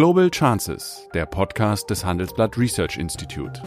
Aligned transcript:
Global 0.00 0.30
Chances, 0.30 1.06
der 1.12 1.26
Podcast 1.26 1.90
des 1.90 2.06
Handelsblatt 2.06 2.56
Research 2.56 2.96
Institute. 2.96 3.60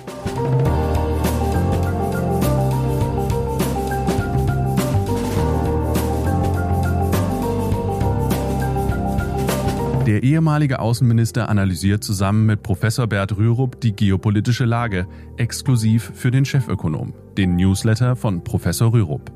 Der 10.08 10.24
ehemalige 10.24 10.80
Außenminister 10.80 11.50
analysiert 11.50 12.04
zusammen 12.04 12.48
mit 12.48 12.64
Professor 12.64 13.06
Bert 13.06 13.38
Rürup 13.38 13.80
die 13.80 13.96
geopolitische 13.96 14.66
Lage, 14.66 15.06
exklusiv 15.38 16.14
für 16.16 16.32
den 16.32 16.46
Chefökonom, 16.46 17.14
den 17.38 17.58
Newsletter 17.58 18.16
von 18.16 18.44
Professor 18.44 18.92
Rürup. 18.92 19.32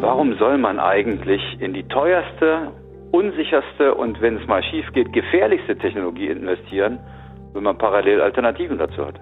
Warum 0.00 0.36
soll 0.38 0.58
man 0.58 0.80
eigentlich 0.80 1.40
in 1.60 1.72
die 1.72 1.84
teuerste, 1.84 2.72
unsicherste 3.12 3.94
und 3.94 4.20
wenn 4.20 4.36
es 4.36 4.46
mal 4.46 4.62
schief 4.62 4.86
geht, 4.92 5.12
gefährlichste 5.12 5.76
Technologie 5.76 6.28
investieren, 6.28 6.98
wenn 7.52 7.62
man 7.62 7.76
parallel 7.76 8.20
Alternativen 8.20 8.78
dazu 8.78 9.06
hat? 9.06 9.20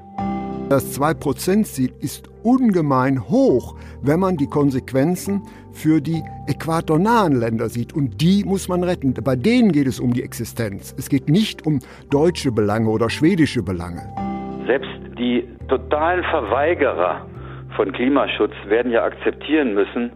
Das 0.68 1.00
2%-Ziel 1.00 1.92
ist 1.98 2.28
ungemein 2.42 3.26
hoch, 3.30 3.74
wenn 4.02 4.20
man 4.20 4.36
die 4.36 4.48
Konsequenzen 4.48 5.40
für 5.72 6.02
die 6.02 6.22
äquatornahen 6.46 7.40
Länder 7.40 7.70
sieht. 7.70 7.94
Und 7.94 8.20
die 8.20 8.44
muss 8.44 8.68
man 8.68 8.84
retten. 8.84 9.14
Bei 9.24 9.34
denen 9.34 9.72
geht 9.72 9.86
es 9.86 9.98
um 9.98 10.12
die 10.12 10.22
Existenz. 10.22 10.94
Es 10.98 11.08
geht 11.08 11.30
nicht 11.30 11.66
um 11.66 11.78
deutsche 12.10 12.52
Belange 12.52 12.90
oder 12.90 13.08
schwedische 13.08 13.62
Belange. 13.62 14.02
Selbst 14.66 14.90
die 15.18 15.48
totalen 15.68 16.22
Verweigerer 16.24 17.26
von 17.74 17.90
Klimaschutz 17.92 18.52
werden 18.66 18.92
ja 18.92 19.04
akzeptieren 19.04 19.72
müssen, 19.72 20.12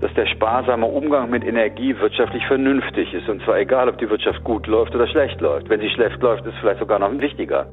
dass 0.00 0.12
der 0.14 0.26
sparsame 0.26 0.86
Umgang 0.86 1.30
mit 1.30 1.44
Energie 1.44 1.96
wirtschaftlich 1.98 2.44
vernünftig 2.46 3.12
ist. 3.14 3.28
Und 3.28 3.42
zwar 3.44 3.58
egal, 3.58 3.88
ob 3.88 3.98
die 3.98 4.08
Wirtschaft 4.08 4.44
gut 4.44 4.66
läuft 4.66 4.94
oder 4.94 5.06
schlecht 5.08 5.40
läuft. 5.40 5.68
Wenn 5.68 5.80
sie 5.80 5.90
schlecht 5.90 6.20
läuft, 6.22 6.44
ist 6.46 6.56
vielleicht 6.60 6.80
sogar 6.80 6.98
noch 6.98 7.10
wichtiger. 7.18 7.66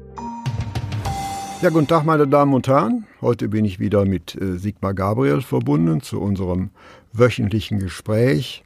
Ja, 1.60 1.70
guten 1.70 1.86
Tag, 1.86 2.04
meine 2.04 2.26
Damen 2.26 2.52
und 2.52 2.68
Herren. 2.68 3.06
Heute 3.20 3.48
bin 3.48 3.64
ich 3.64 3.78
wieder 3.78 4.04
mit 4.04 4.34
äh, 4.34 4.58
Sigmar 4.58 4.94
Gabriel 4.94 5.40
verbunden 5.40 6.00
zu 6.00 6.20
unserem 6.20 6.70
wöchentlichen 7.12 7.78
Gespräch. 7.78 8.64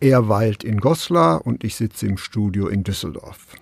Er 0.00 0.28
weilt 0.28 0.62
in 0.62 0.78
Goslar 0.78 1.44
und 1.44 1.64
ich 1.64 1.74
sitze 1.74 2.06
im 2.06 2.16
Studio 2.16 2.68
in 2.68 2.84
Düsseldorf. 2.84 3.56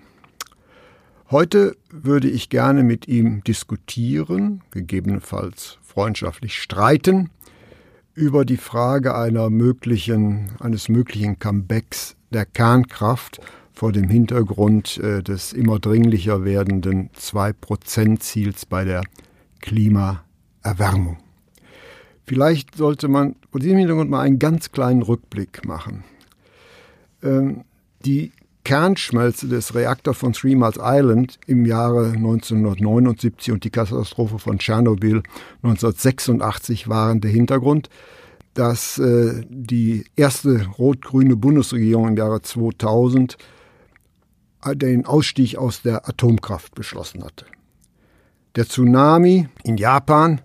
Heute 1.31 1.77
würde 1.91 2.29
ich 2.29 2.51
gerne 2.51 2.83
mit 2.83 3.09
ihm 3.09 3.43
diskutieren, 3.45 4.63
gegebenenfalls 4.71 5.79
freundschaftlich 5.83 6.61
streiten, 6.61 7.31
über 8.17 8.47
die 8.47 8.57
Frage 8.57 9.15
einer 9.15 9.51
möglichen, 9.51 10.51
eines 10.59 10.89
möglichen 10.89 11.39
Comebacks 11.39 12.17
der 12.31 12.47
Kernkraft 12.47 13.41
vor 13.73 13.93
dem 13.93 14.09
Hintergrund 14.09 14.99
äh, 14.99 15.23
des 15.23 15.53
immer 15.53 15.79
dringlicher 15.79 16.43
werdenden 16.43 17.11
2-Prozent-Ziels 17.11 18.65
bei 18.65 18.85
der 18.85 19.03
Klimaerwärmung. 19.61 21.19
Vielleicht 22.25 22.75
sollte 22.75 23.07
man 23.09 23.37
vor 23.51 23.61
diesem 23.61 23.77
Hintergrund 23.77 24.11
mal 24.11 24.23
einen 24.23 24.39
ganz 24.39 24.73
kleinen 24.73 25.03
Rückblick 25.03 25.67
machen. 25.67 26.03
Ähm, 27.23 27.65
die 28.05 28.33
Kernschmelze 28.67 29.47
des 29.47 29.77
Reaktors 29.77 30.17
von 30.17 30.33
Three 30.33 30.57
Mile 30.57 30.73
Island 30.81 31.39
im 31.47 31.67
Jahre 31.67 32.07
1979 32.07 33.53
und 33.53 33.63
die 33.63 33.71
Katastrophe 33.71 34.41
von 34.41 34.59
Tschernobyl 34.59 35.23
1986 35.63 36.89
waren 36.89 37.21
der 37.21 37.31
Hintergrund, 37.31 37.91
dass 38.55 38.99
äh, 38.99 39.45
die 39.49 40.05
erste 40.17 40.67
rot-grüne 40.79 41.37
Bundesregierung 41.37 42.09
im 42.09 42.17
Jahre 42.17 42.43
2000 42.43 43.39
den 44.75 45.07
Ausstieg 45.07 45.57
aus 45.57 45.83
der 45.83 46.09
Atomkraft 46.09 46.75
beschlossen 46.75 47.23
hatte. 47.23 47.47
Der 48.57 48.67
Tsunami 48.67 49.49
in 49.63 49.77
Japan, 49.77 50.41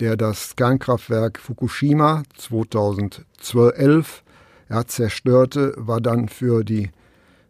der 0.00 0.18
das 0.18 0.54
Kernkraftwerk 0.56 1.38
Fukushima 1.38 2.24
2012 2.36 4.22
ja, 4.68 4.86
zerstörte, 4.86 5.72
war 5.78 6.02
dann 6.02 6.28
für 6.28 6.62
die 6.62 6.90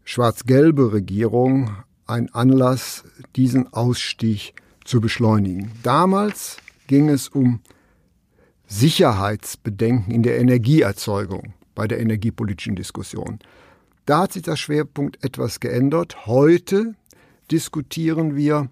schwarz-gelbe 0.05 0.93
Regierung 0.93 1.71
ein 2.07 2.33
Anlass, 2.35 3.05
diesen 3.37 3.73
Ausstieg 3.73 4.55
zu 4.85 5.01
beschleunigen. 5.01 5.73
Damals 5.83 6.59
ging 6.87 7.09
es 7.09 7.29
um 7.29 7.61
Sicherheitsbedenken 8.67 10.13
in 10.13 10.23
der 10.23 10.39
Energieerzeugung 10.39 11.55
bei 11.75 11.89
der 11.89 12.01
energiepolitischen 12.01 12.77
Diskussion. 12.77 13.39
Da 14.07 14.21
hat 14.21 14.33
sich 14.35 14.43
der 14.43 14.57
Schwerpunkt 14.57 15.25
etwas 15.25 15.61
geändert. 15.61 16.27
Heute 16.27 16.95
diskutieren 17.51 18.37
wir 18.37 18.69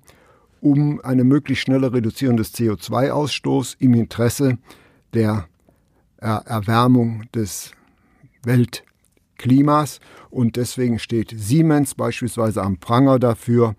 um 0.60 1.00
eine 1.00 1.24
möglichst 1.24 1.64
schnelle 1.64 1.92
Reduzierung 1.92 2.36
des 2.36 2.54
CO2-Ausstoßes 2.54 3.76
im 3.80 3.94
Interesse 3.94 4.58
der 5.14 5.48
Erwärmung 6.18 7.24
des 7.34 7.72
Weltklimas. 9.42 10.00
Und 10.30 10.56
deswegen 10.56 10.98
steht 10.98 11.34
Siemens 11.36 11.94
beispielsweise 11.94 12.62
am 12.62 12.78
Pranger 12.78 13.18
dafür, 13.18 13.74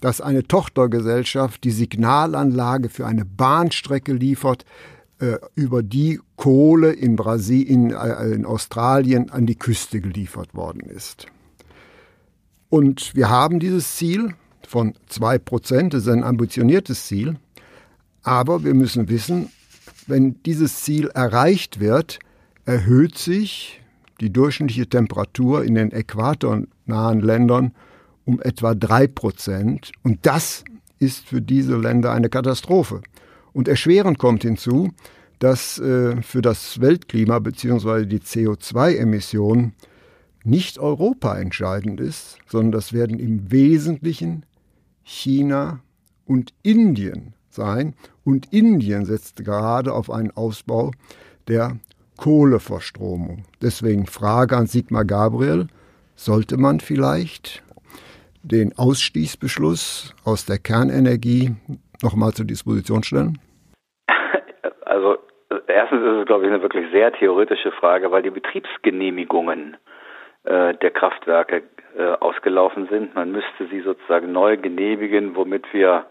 dass 0.00 0.20
eine 0.20 0.42
Tochtergesellschaft 0.42 1.62
die 1.64 1.70
Signalanlage 1.70 2.88
für 2.88 3.06
eine 3.06 3.24
Bahnstrecke 3.24 4.12
liefert, 4.12 4.64
äh, 5.20 5.36
über 5.54 5.82
die 5.82 6.20
Kohle 6.36 6.92
in, 6.92 7.14
Brasilien, 7.14 7.90
in, 7.90 7.96
äh, 7.96 8.34
in 8.34 8.44
Australien 8.44 9.30
an 9.30 9.46
die 9.46 9.54
Küste 9.54 10.00
geliefert 10.00 10.54
worden 10.54 10.80
ist. 10.80 11.26
Und 12.68 13.14
wir 13.14 13.28
haben 13.28 13.60
dieses 13.60 13.96
Ziel 13.96 14.34
von 14.66 14.94
2%, 15.08 15.90
das 15.90 16.02
ist 16.02 16.08
ein 16.08 16.24
ambitioniertes 16.24 17.06
Ziel, 17.06 17.36
aber 18.22 18.64
wir 18.64 18.74
müssen 18.74 19.08
wissen, 19.08 19.50
wenn 20.06 20.42
dieses 20.42 20.82
Ziel 20.82 21.08
erreicht 21.08 21.78
wird, 21.78 22.18
erhöht 22.64 23.18
sich 23.18 23.81
die 24.22 24.32
durchschnittliche 24.32 24.88
Temperatur 24.88 25.64
in 25.64 25.74
den 25.74 25.90
äquatornahen 25.90 27.20
Ländern 27.20 27.72
um 28.24 28.40
etwa 28.40 28.70
3%. 28.70 29.90
Und 30.04 30.24
das 30.24 30.64
ist 30.98 31.26
für 31.26 31.42
diese 31.42 31.76
Länder 31.76 32.12
eine 32.12 32.28
Katastrophe. 32.28 33.02
Und 33.52 33.68
erschwerend 33.68 34.18
kommt 34.18 34.42
hinzu, 34.42 34.90
dass 35.40 35.78
äh, 35.80 36.22
für 36.22 36.40
das 36.40 36.80
Weltklima 36.80 37.40
bzw. 37.40 38.06
die 38.06 38.20
CO2-Emissionen 38.20 39.74
nicht 40.44 40.78
Europa 40.78 41.36
entscheidend 41.36 42.00
ist, 42.00 42.38
sondern 42.46 42.72
das 42.72 42.92
werden 42.92 43.18
im 43.18 43.50
Wesentlichen 43.50 44.46
China 45.02 45.80
und 46.24 46.54
Indien 46.62 47.34
sein. 47.50 47.94
Und 48.24 48.52
Indien 48.52 49.04
setzt 49.04 49.44
gerade 49.44 49.92
auf 49.92 50.10
einen 50.10 50.30
Ausbau 50.30 50.92
der 51.48 51.76
Kohleverstromung. 52.22 53.42
Deswegen 53.60 54.06
Frage 54.06 54.56
an 54.56 54.66
Sigmar 54.66 55.04
Gabriel, 55.04 55.66
sollte 56.14 56.56
man 56.56 56.78
vielleicht 56.78 57.64
den 58.44 58.72
Ausstiegsbeschluss 58.78 60.14
aus 60.24 60.46
der 60.46 60.58
Kernenergie 60.58 61.56
nochmal 62.00 62.30
zur 62.30 62.46
Disposition 62.46 63.02
stellen? 63.02 63.38
Also 64.84 65.16
erstens 65.66 66.02
ist 66.02 66.20
es, 66.20 66.26
glaube 66.26 66.44
ich, 66.44 66.52
eine 66.52 66.62
wirklich 66.62 66.86
sehr 66.92 67.12
theoretische 67.12 67.72
Frage, 67.72 68.12
weil 68.12 68.22
die 68.22 68.30
Betriebsgenehmigungen 68.30 69.76
äh, 70.44 70.74
der 70.74 70.90
Kraftwerke 70.92 71.64
äh, 71.98 72.04
ausgelaufen 72.20 72.86
sind. 72.88 73.16
Man 73.16 73.32
müsste 73.32 73.66
sie 73.68 73.80
sozusagen 73.80 74.30
neu 74.30 74.56
genehmigen, 74.56 75.34
womit 75.34 75.64
wir 75.72 76.06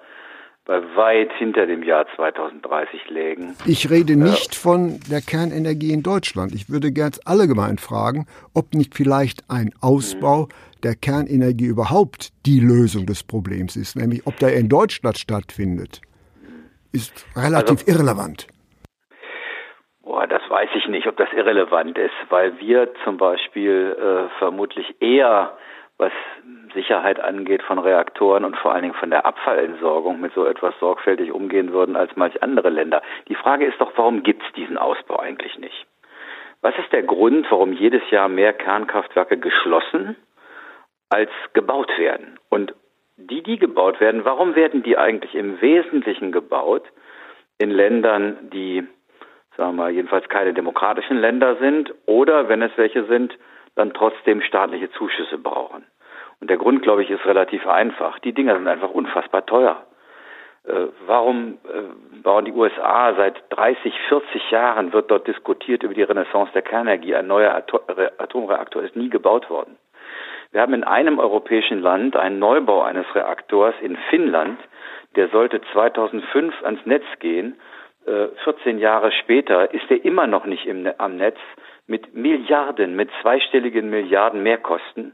bei 0.66 0.80
weit 0.96 1.32
hinter 1.34 1.66
dem 1.66 1.84
Jahr 1.84 2.06
2030 2.16 3.10
lägen. 3.10 3.56
Ich 3.66 3.90
rede 3.90 4.16
nicht 4.16 4.54
äh, 4.54 4.56
von 4.56 5.00
der 5.10 5.22
Kernenergie 5.22 5.92
in 5.92 6.04
Deutschland. 6.04 6.54
Ich 6.54 6.70
würde 6.70 6.92
ganz 6.92 7.20
allgemein 7.26 7.78
fragen, 7.78 8.28
ob 8.54 8.74
nicht 8.74 8.96
vielleicht 8.96 9.50
ein 9.50 9.72
Ausbau 9.82 10.48
der 10.84 10.96
Kernenergie 10.96 11.66
überhaupt 11.66 12.30
die 12.46 12.60
Lösung 12.60 13.06
des 13.06 13.24
Problems 13.24 13.76
ist, 13.76 13.96
nämlich 13.96 14.26
ob 14.26 14.38
der 14.38 14.56
in 14.56 14.70
Deutschland 14.70 15.18
stattfindet, 15.18 16.02
ist 16.92 17.26
relativ 17.36 17.88
also, 17.88 17.92
irrelevant. 17.92 18.48
Boah, 20.04 20.28
das 20.28 20.42
weiß 20.50 20.70
ich 20.76 20.88
nicht, 20.88 21.08
ob 21.08 21.18
das 21.18 21.30
irrelevant 21.34 21.98
ist, 21.98 22.14
weil 22.30 22.60
wir 22.60 22.90
zum 23.04 23.18
Beispiel 23.18 23.96
äh, 23.98 24.40
vermutlich 24.40 24.86
eher, 25.00 25.58
was 26.02 26.12
Sicherheit 26.74 27.20
angeht 27.20 27.62
von 27.62 27.78
Reaktoren 27.78 28.44
und 28.44 28.58
vor 28.58 28.74
allen 28.74 28.82
Dingen 28.82 28.96
von 28.96 29.12
der 29.12 29.26
Abfallentsorgung 29.26 30.20
mit 30.20 30.34
so 30.34 30.46
etwas 30.46 30.74
sorgfältig 30.80 31.32
umgehen 31.32 31.74
würden 31.74 31.96
als 31.96 32.16
manch 32.16 32.42
andere 32.42 32.70
Länder. 32.70 33.04
Die 33.28 33.36
Frage 33.36 33.66
ist 33.66 33.80
doch, 33.80 33.92
warum 33.96 34.24
gibt 34.24 34.42
es 34.44 34.52
diesen 34.54 34.78
Ausbau 34.78 35.18
eigentlich 35.18 35.58
nicht? 35.60 35.86
Was 36.62 36.76
ist 36.80 36.92
der 36.92 37.04
Grund, 37.04 37.46
warum 37.52 37.74
jedes 37.74 38.02
Jahr 38.10 38.30
mehr 38.30 38.52
Kernkraftwerke 38.54 39.38
geschlossen 39.38 40.16
als 41.10 41.30
gebaut 41.54 41.92
werden? 41.98 42.40
Und 42.50 42.74
die, 43.18 43.44
die 43.44 43.60
gebaut 43.60 44.00
werden, 44.00 44.26
warum 44.26 44.56
werden 44.56 44.82
die 44.82 44.98
eigentlich 44.98 45.36
im 45.36 45.62
Wesentlichen 45.62 46.32
gebaut 46.32 46.84
in 47.60 47.70
Ländern, 47.70 48.50
die 48.52 48.88
sagen 49.56 49.76
wir 49.76 49.90
jedenfalls 49.90 50.28
keine 50.30 50.54
demokratischen 50.54 51.18
Länder 51.18 51.58
sind 51.58 51.94
oder 52.08 52.50
wenn 52.50 52.64
es 52.64 52.72
welche 52.76 53.06
sind, 53.06 53.38
dann 53.76 53.94
trotzdem 53.94 54.42
staatliche 54.42 54.92
Zuschüsse 54.92 55.38
brauchen. 55.38 55.86
Und 56.40 56.50
der 56.50 56.58
Grund, 56.58 56.82
glaube 56.82 57.04
ich, 57.04 57.10
ist 57.10 57.26
relativ 57.26 57.68
einfach. 57.68 58.20
Die 58.20 58.34
Dinger 58.34 58.56
sind 58.56 58.68
einfach 58.68 58.90
unfassbar 58.90 59.46
teuer. 59.46 59.84
Äh, 60.64 60.88
warum 61.08 61.58
äh, 61.66 62.20
bauen 62.22 62.46
die 62.46 62.52
USA 62.52 63.14
seit 63.16 63.44
30, 63.50 63.94
40 64.10 64.52
Jahren 64.52 64.94
wird 64.94 65.10
dort 65.10 65.28
diskutiert 65.28 65.84
über 65.84 65.94
die 65.94 66.04
Renaissance 66.04 66.52
der 66.54 66.62
Kernenergie. 66.62 67.16
Ein 67.16 67.28
neuer 67.28 67.56
Atomreaktor 67.56 68.84
ist 68.84 68.96
nie 68.96 69.10
gebaut 69.10 69.50
worden. 69.50 69.78
Wir 70.52 70.62
haben 70.62 70.74
in 70.74 70.84
einem 70.84 71.18
europäischen 71.18 71.82
Land 71.82 72.16
einen 72.16 72.38
Neubau 72.40 72.82
eines 72.82 73.06
Reaktors 73.16 73.74
in 73.82 73.96
Finnland, 74.10 74.60
der 75.16 75.30
sollte 75.30 75.62
2005 75.72 76.64
ans 76.64 76.86
Netz 76.86 77.06
gehen. 77.20 77.60
14 78.44 78.78
äh, 78.78 78.82
Jahre 78.82 79.12
später 79.12 79.74
ist 79.74 79.90
er 79.90 80.04
immer 80.04 80.28
noch 80.28 80.46
nicht 80.46 80.66
im, 80.66 80.90
am 80.98 81.16
Netz 81.16 81.38
mit 81.92 82.16
Milliarden, 82.16 82.96
mit 82.96 83.10
zweistelligen 83.22 83.90
Milliarden 83.90 84.42
Mehrkosten. 84.42 85.14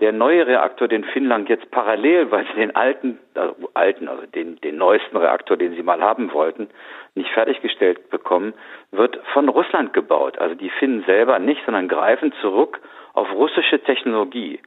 Der 0.00 0.12
neue 0.12 0.46
Reaktor, 0.46 0.86
den 0.86 1.04
Finnland 1.04 1.48
jetzt 1.48 1.70
parallel, 1.70 2.30
weil 2.30 2.46
sie 2.46 2.60
den 2.60 2.74
alten, 2.76 3.18
also 3.34 3.54
alten, 3.74 4.06
also 4.08 4.24
den, 4.26 4.56
den 4.60 4.76
neuesten 4.76 5.16
Reaktor, 5.16 5.56
den 5.56 5.74
sie 5.74 5.82
mal 5.82 6.00
haben 6.00 6.32
wollten, 6.32 6.68
nicht 7.14 7.30
fertiggestellt 7.30 8.08
bekommen, 8.10 8.54
wird 8.92 9.18
von 9.32 9.48
Russland 9.48 9.92
gebaut. 9.92 10.38
Also 10.38 10.54
die 10.54 10.70
Finnen 10.70 11.02
selber 11.06 11.38
nicht, 11.38 11.62
sondern 11.64 11.88
greifen 11.88 12.32
zurück 12.40 12.80
auf 13.14 13.30
russische 13.32 13.82
Technologie. 13.82 14.60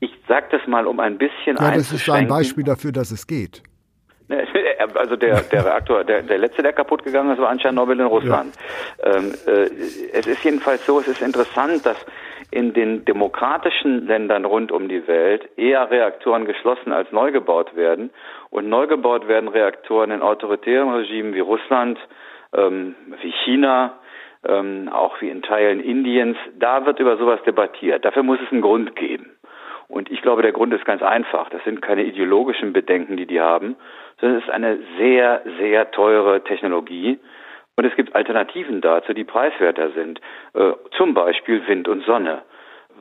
Ich 0.00 0.12
sage 0.28 0.46
das 0.50 0.66
mal, 0.66 0.86
um 0.86 1.00
ein 1.00 1.18
bisschen 1.18 1.56
Ja, 1.56 1.72
das 1.72 1.92
ist 1.92 2.08
ein 2.10 2.28
Beispiel 2.28 2.64
dafür, 2.64 2.92
dass 2.92 3.10
es 3.10 3.26
geht. 3.26 3.62
Also 4.94 5.16
der, 5.16 5.40
der 5.42 5.64
Reaktor, 5.64 6.04
der, 6.04 6.22
der 6.22 6.38
letzte, 6.38 6.62
der 6.62 6.72
kaputt 6.72 7.04
gegangen 7.04 7.32
ist, 7.32 7.38
war 7.38 7.48
anscheinend 7.48 7.76
Nobel 7.76 8.00
in 8.00 8.06
Russland. 8.06 8.54
Ja. 8.98 9.16
Ähm, 9.16 9.34
äh, 9.46 9.68
es 10.12 10.26
ist 10.26 10.44
jedenfalls 10.44 10.84
so, 10.86 11.00
es 11.00 11.08
ist 11.08 11.22
interessant, 11.22 11.84
dass 11.84 11.96
in 12.50 12.72
den 12.72 13.04
demokratischen 13.04 14.06
Ländern 14.06 14.44
rund 14.44 14.70
um 14.70 14.88
die 14.88 15.06
Welt 15.06 15.48
eher 15.56 15.90
Reaktoren 15.90 16.44
geschlossen 16.44 16.92
als 16.92 17.10
neu 17.12 17.32
gebaut 17.32 17.74
werden. 17.74 18.10
Und 18.50 18.68
neu 18.68 18.86
gebaut 18.86 19.28
werden 19.28 19.48
Reaktoren 19.48 20.10
in 20.10 20.22
autoritären 20.22 20.92
Regimen 20.92 21.34
wie 21.34 21.40
Russland, 21.40 21.98
ähm, 22.54 22.94
wie 23.20 23.32
China, 23.44 23.98
ähm, 24.46 24.88
auch 24.92 25.20
wie 25.20 25.28
in 25.28 25.42
Teilen 25.42 25.80
Indiens. 25.80 26.36
Da 26.58 26.86
wird 26.86 27.00
über 27.00 27.16
sowas 27.16 27.40
debattiert. 27.44 28.04
Dafür 28.04 28.22
muss 28.22 28.38
es 28.44 28.52
einen 28.52 28.62
Grund 28.62 28.94
geben. 28.96 29.36
Und 29.88 30.10
ich 30.10 30.20
glaube, 30.22 30.42
der 30.42 30.52
Grund 30.52 30.72
ist 30.72 30.84
ganz 30.84 31.02
einfach. 31.02 31.48
Das 31.50 31.62
sind 31.64 31.80
keine 31.82 32.04
ideologischen 32.04 32.72
Bedenken, 32.72 33.16
die 33.16 33.26
die 33.26 33.40
haben, 33.40 33.76
sondern 34.20 34.38
es 34.38 34.44
ist 34.44 34.50
eine 34.50 34.78
sehr, 34.98 35.42
sehr 35.58 35.90
teure 35.90 36.42
Technologie. 36.44 37.18
Und 37.76 37.84
es 37.84 37.94
gibt 37.94 38.14
Alternativen 38.14 38.80
dazu, 38.80 39.12
die 39.12 39.24
preiswerter 39.24 39.90
sind. 39.92 40.20
Äh, 40.54 40.72
zum 40.96 41.12
Beispiel 41.14 41.66
Wind 41.66 41.88
und 41.88 42.04
Sonne. 42.04 42.42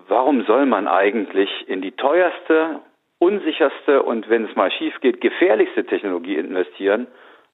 Warum 0.07 0.43
soll 0.45 0.65
man 0.65 0.87
eigentlich 0.87 1.49
in 1.67 1.81
die 1.81 1.93
teuerste, 1.93 2.81
unsicherste 3.19 4.03
und 4.03 4.29
wenn 4.29 4.45
es 4.45 4.55
mal 4.55 4.71
schief 4.71 4.93
geht, 4.99 5.21
gefährlichste 5.21 5.85
Technologie 5.85 6.35
investieren, 6.35 7.07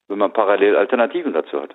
wenn 0.08 0.18
man 0.18 0.32
parallel 0.32 0.76
Alternativen 0.76 1.32
dazu 1.32 1.62
hat? 1.62 1.74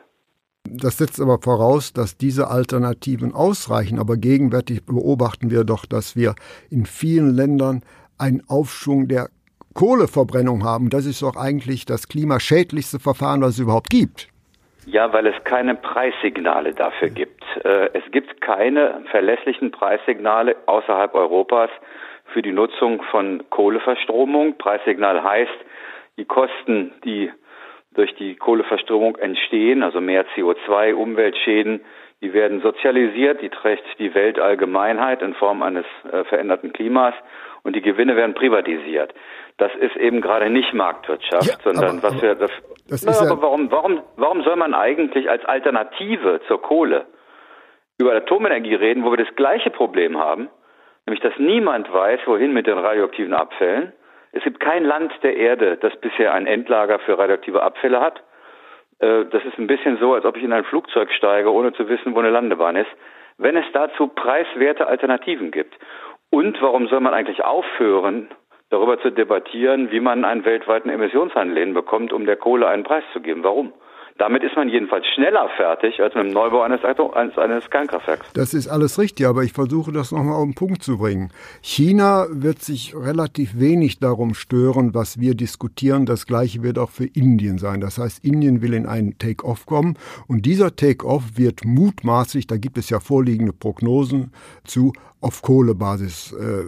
Das 0.69 0.98
setzt 0.98 1.22
aber 1.22 1.40
voraus, 1.42 1.94
dass 1.94 2.18
diese 2.18 2.50
Alternativen 2.50 3.33
ausreichen. 3.33 4.00
Aber 4.00 4.18
gegenwärtig 4.18 4.86
beobachten 4.86 5.50
wir 5.50 5.63
doch, 5.63 5.86
dass 5.86 6.18
wir 6.18 6.36
in 6.69 6.86
vielen 6.86 7.33
Ländern 7.33 7.83
einen 8.18 8.44
Aufschwung 8.50 9.07
der 9.07 9.30
Kohleverbrennung 9.78 10.64
haben. 10.64 10.90
Das 10.90 11.06
ist 11.06 11.22
doch 11.22 11.38
eigentlich 11.38 11.86
das 11.86 12.10
klimaschädlichste 12.10 13.00
Verfahren, 13.00 13.42
was 13.42 13.52
es 13.52 13.60
überhaupt 13.60 13.92
gibt. 13.92 14.28
Ja, 14.88 15.14
weil 15.14 15.28
es 15.28 15.36
keine 15.44 15.76
Preissignale 15.76 16.74
dafür 16.74 17.10
gibt. 17.10 17.44
Äh, 17.64 17.90
es 17.94 18.04
gibt 18.12 18.42
keine 18.42 19.02
verlässlichen 19.12 19.72
Preissignale 19.72 20.56
außerhalb 20.66 21.14
Europas 21.14 21.70
für 22.34 22.42
die 22.42 22.54
Nutzung 22.54 23.04
von 23.12 23.44
Kohleverstromung. 23.50 24.58
Preissignal 24.58 25.24
heißt, 25.24 25.60
die 26.18 26.26
Kosten, 26.26 26.94
die 27.06 27.32
durch 27.94 28.16
die 28.16 28.36
Kohleverstromung 28.36 29.16
entstehen, 29.18 29.84
also 29.84 30.02
mehr 30.02 30.26
CO2, 30.36 30.94
Umweltschäden, 30.94 31.82
die 32.22 32.34
werden 32.34 32.62
sozialisiert, 32.62 33.42
die 33.42 33.50
trägt 33.50 33.84
die 34.00 34.16
Weltallgemeinheit 34.16 35.22
in 35.22 35.36
Form 35.36 35.62
eines 35.62 35.86
äh, 36.12 36.24
veränderten 36.24 36.74
Klimas 36.74 37.14
und 37.64 37.76
die 37.76 37.82
Gewinne 37.82 38.16
werden 38.16 38.34
privatisiert. 38.34 39.14
Das 39.57 39.74
ist 39.75 39.95
eben 39.95 40.21
gerade 40.21 40.50
nicht 40.50 40.74
Marktwirtschaft, 40.74 41.48
ja, 41.48 41.57
sondern 41.63 41.98
aber, 41.98 42.04
was 42.04 42.21
wir 42.21 42.36
das, 42.36 42.51
das 42.89 43.04
na, 43.04 43.31
aber 43.31 43.42
warum 43.42 43.71
warum 43.71 44.01
warum 44.15 44.44
soll 44.44 44.56
man 44.56 44.74
eigentlich 44.74 45.30
als 45.30 45.44
Alternative 45.45 46.42
zur 46.48 46.62
Kohle 46.62 47.06
über 48.00 48.13
Atomenergie 48.13 48.75
reden, 48.75 49.04
wo 49.04 49.09
wir 49.09 49.18
das 49.18 49.36
gleiche 49.36 49.71
Problem 49.71 50.19
haben, 50.19 50.50
nämlich 51.07 51.21
dass 51.21 51.33
niemand 51.39 51.92
weiß, 51.92 52.19
wohin 52.25 52.54
mit 52.54 52.68
den 52.68 52.77
radioaktiven 52.77 53.33
Abfällen 53.33 53.94
es 54.38 54.44
gibt 54.44 54.59
kein 54.59 54.83
Land 54.83 55.12
der 55.24 55.36
Erde, 55.36 55.77
das 55.77 55.95
bisher 55.98 56.33
ein 56.33 56.45
Endlager 56.48 57.00
für 57.00 57.18
radioaktive 57.18 57.63
Abfälle 57.63 58.00
hat. 58.00 58.21
Äh, 59.00 59.25
das 59.25 59.44
ist 59.45 59.57
ein 59.57 59.68
bisschen 59.68 59.98
so, 59.98 60.13
als 60.13 60.25
ob 60.25 60.38
ich 60.38 60.44
in 60.44 60.54
ein 60.54 60.63
Flugzeug 60.65 61.12
steige, 61.12 61.51
ohne 61.51 61.74
zu 61.74 61.89
wissen, 61.89 62.13
wo 62.13 62.19
eine 62.19 62.30
Landebahn 62.30 62.75
ist. 62.75 62.89
Wenn 63.38 63.56
es 63.56 63.65
dazu 63.74 64.07
preiswerte 64.07 64.88
Alternativen 64.88 65.51
gibt. 65.51 65.75
Und 66.30 66.62
warum 66.62 66.88
soll 66.88 67.00
man 67.00 67.13
eigentlich 67.13 67.44
aufhören, 67.44 68.30
darüber 68.69 69.00
zu 69.00 69.12
debattieren, 69.12 69.92
wie 69.92 70.00
man 70.00 70.25
einen 70.25 70.46
weltweiten 70.46 70.90
Emissionshandel 70.90 71.74
bekommt, 71.74 72.14
um 72.14 72.25
der 72.25 72.36
Kohle 72.36 72.68
einen 72.68 72.84
Preis 72.84 73.04
zu 73.14 73.22
geben? 73.22 73.44
Warum? 73.44 73.74
Damit 74.18 74.44
ist 74.44 74.56
man 74.56 74.68
jedenfalls 74.69 75.06
schneller 75.14 75.48
fertig 75.58 76.02
als 76.02 76.16
mit 76.16 76.25
dem 76.25 76.34
Neubau 76.34 76.62
eines, 76.62 76.84
eines, 76.84 77.38
eines 77.38 77.69
Kernkraftwerks. 77.69 78.34
Das 78.34 78.54
ist 78.54 78.68
alles 78.68 78.98
richtig, 78.98 79.28
aber 79.28 79.44
ich 79.44 79.54
versuche 79.54 79.92
das 79.92 80.12
nochmal 80.12 80.36
auf 80.36 80.44
den 80.44 80.56
Punkt 80.56 80.81
zu 80.81 80.98
bringen. 80.98 81.30
China 81.62 82.25
wird 82.31 82.60
sich 82.60 82.96
relativ 82.96 83.60
wenig 83.60 84.00
darum 84.00 84.34
stören, 84.34 84.96
was 84.96 85.19
wir 85.19 85.36
diskutieren. 85.36 86.06
Das 86.06 86.25
gleiche 86.25 86.64
wird 86.64 86.80
auch 86.80 86.90
für 86.90 87.06
Indien 87.06 87.60
sein. 87.60 87.80
Das 87.80 88.00
heißt, 88.00 88.25
Indien 88.25 88.62
will 88.62 88.74
in 88.74 88.88
einen 88.88 89.19
Take-off 89.19 89.66
kommen 89.68 89.98
und 90.28 90.46
dieser 90.46 90.75
Take-off 90.75 91.24
wird 91.36 91.64
mutmaßlich, 91.64 92.48
da 92.48 92.58
gibt 92.58 92.80
es 92.80 92.90
ja 92.90 93.00
vorliegende 93.00 93.54
Prognosen 93.54 94.31
zu, 94.64 94.94
auf 95.22 95.42
Kohlebasis 95.42 96.34
äh, 96.34 96.64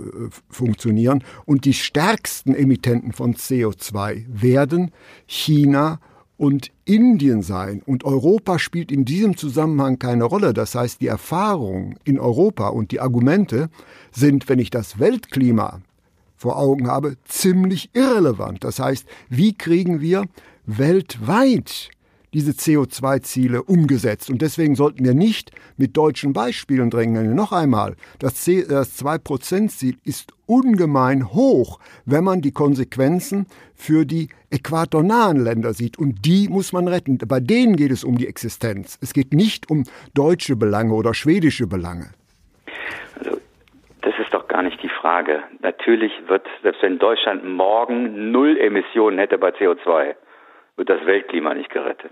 funktionieren. 0.49 1.23
Und 1.45 1.65
die 1.65 1.73
stärksten 1.73 2.53
Emittenten 2.53 3.11
von 3.11 3.33
CO2 3.33 4.25
werden 4.27 4.91
China 5.27 5.99
und 6.39 6.71
Indien 6.85 7.43
sein. 7.43 7.81
Und 7.85 8.05
Europa 8.05 8.59
spielt 8.59 8.93
in 8.93 9.03
diesem 9.03 9.35
Zusammenhang 9.35 9.99
keine 9.99 10.23
Rolle. 10.23 10.53
Das 10.53 10.73
heißt, 10.73 11.01
die 11.01 11.07
Erfahrung 11.07 11.97
in 12.05 12.17
Europa 12.17 12.69
und 12.69 12.91
die 12.91 13.01
Argumente 13.01 13.69
sind, 14.11 14.47
wenn 14.47 14.57
ich 14.57 14.69
das 14.69 14.99
Weltklima 14.99 15.81
vor 16.37 16.57
Augen 16.57 16.87
habe, 16.87 17.17
ziemlich 17.25 17.89
irrelevant. 17.93 18.63
Das 18.63 18.79
heißt, 18.79 19.05
wie 19.27 19.53
kriegen 19.53 19.99
wir 19.99 20.23
weltweit 20.65 21.89
diese 22.33 22.51
CO2-Ziele 22.51 23.63
umgesetzt. 23.63 24.29
Und 24.29 24.41
deswegen 24.41 24.75
sollten 24.75 25.03
wir 25.03 25.13
nicht 25.13 25.51
mit 25.77 25.97
deutschen 25.97 26.33
Beispielen 26.33 26.89
drängen. 26.89 27.35
Noch 27.35 27.51
einmal, 27.51 27.95
das, 28.19 28.45
das 28.45 29.03
2%-Ziel 29.03 29.97
ist 30.03 30.33
ungemein 30.45 31.33
hoch, 31.33 31.79
wenn 32.05 32.23
man 32.23 32.41
die 32.41 32.51
Konsequenzen 32.51 33.45
für 33.75 34.05
die 34.05 34.29
äquatornahen 34.51 35.43
Länder 35.43 35.73
sieht. 35.73 35.97
Und 35.97 36.25
die 36.25 36.49
muss 36.49 36.73
man 36.73 36.87
retten. 36.87 37.17
Bei 37.27 37.39
denen 37.39 37.75
geht 37.75 37.91
es 37.91 38.03
um 38.03 38.17
die 38.17 38.27
Existenz. 38.27 38.97
Es 39.01 39.13
geht 39.13 39.33
nicht 39.33 39.69
um 39.69 39.83
deutsche 40.13 40.55
Belange 40.55 40.93
oder 40.93 41.13
schwedische 41.13 41.67
Belange. 41.67 42.11
Also, 43.17 43.37
das 44.01 44.13
ist 44.19 44.33
doch 44.33 44.47
gar 44.47 44.63
nicht 44.63 44.81
die 44.81 44.89
Frage. 44.89 45.43
Natürlich 45.61 46.11
wird, 46.27 46.47
selbst 46.63 46.81
wenn 46.81 46.99
Deutschland 46.99 47.45
morgen 47.45 48.31
null 48.31 48.57
Emissionen 48.57 49.19
hätte 49.19 49.37
bei 49.37 49.49
CO2, 49.49 50.15
wird 50.79 50.89
das 50.89 51.05
Weltklima 51.05 51.53
nicht 51.53 51.69
gerettet. 51.69 52.11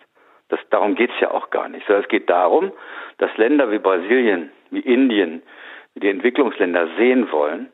Das, 0.50 0.60
darum 0.70 0.96
geht's 0.96 1.20
ja 1.20 1.32
auch 1.32 1.50
gar 1.50 1.68
nicht. 1.70 1.88
Sondern 1.88 2.04
es 2.04 2.10
geht 2.10 2.30
darum, 2.30 2.72
dass 3.18 3.36
Länder 3.38 3.72
wie 3.72 3.80
Brasilien, 3.80 4.52
wie 4.70 4.82
Indien, 4.82 5.42
wie 5.94 6.02
die 6.02 6.10
Entwicklungsländer 6.10 6.88
sehen 6.98 7.32
wollen, 7.32 7.70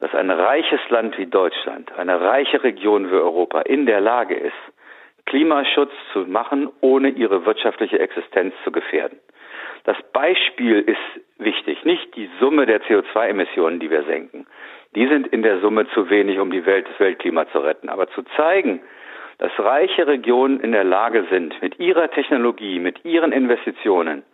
dass 0.00 0.14
ein 0.14 0.30
reiches 0.30 0.80
Land 0.88 1.18
wie 1.18 1.26
Deutschland, 1.26 1.92
eine 1.98 2.20
reiche 2.20 2.62
Region 2.62 3.10
wie 3.10 3.16
Europa 3.16 3.60
in 3.62 3.86
der 3.86 4.00
Lage 4.00 4.36
ist, 4.36 4.54
Klimaschutz 5.26 5.92
zu 6.12 6.20
machen, 6.20 6.70
ohne 6.80 7.10
ihre 7.10 7.44
wirtschaftliche 7.44 7.98
Existenz 7.98 8.54
zu 8.64 8.72
gefährden. 8.72 9.18
Das 9.84 9.96
Beispiel 10.12 10.80
ist 10.80 11.24
wichtig, 11.38 11.84
nicht 11.84 12.14
die 12.16 12.30
Summe 12.40 12.66
der 12.66 12.80
CO2-Emissionen, 12.82 13.80
die 13.80 13.90
wir 13.90 14.04
senken. 14.04 14.46
Die 14.94 15.06
sind 15.06 15.26
in 15.28 15.42
der 15.42 15.60
Summe 15.60 15.86
zu 15.90 16.08
wenig, 16.08 16.38
um 16.38 16.50
die 16.50 16.64
Welt, 16.64 16.88
das 16.88 16.98
Weltklima 16.98 17.46
zu 17.50 17.58
retten. 17.58 17.88
Aber 17.88 18.08
zu 18.08 18.22
zeigen, 18.36 18.80
dass 19.38 19.52
reiche 19.58 20.06
Regionen 20.06 20.60
in 20.60 20.72
der 20.72 20.84
Lage 20.84 21.26
sind, 21.30 21.60
mit 21.62 21.78
ihrer 21.78 22.10
Technologie, 22.10 22.78
mit 22.78 23.04
ihren 23.04 23.32
Investitionen 23.32 24.24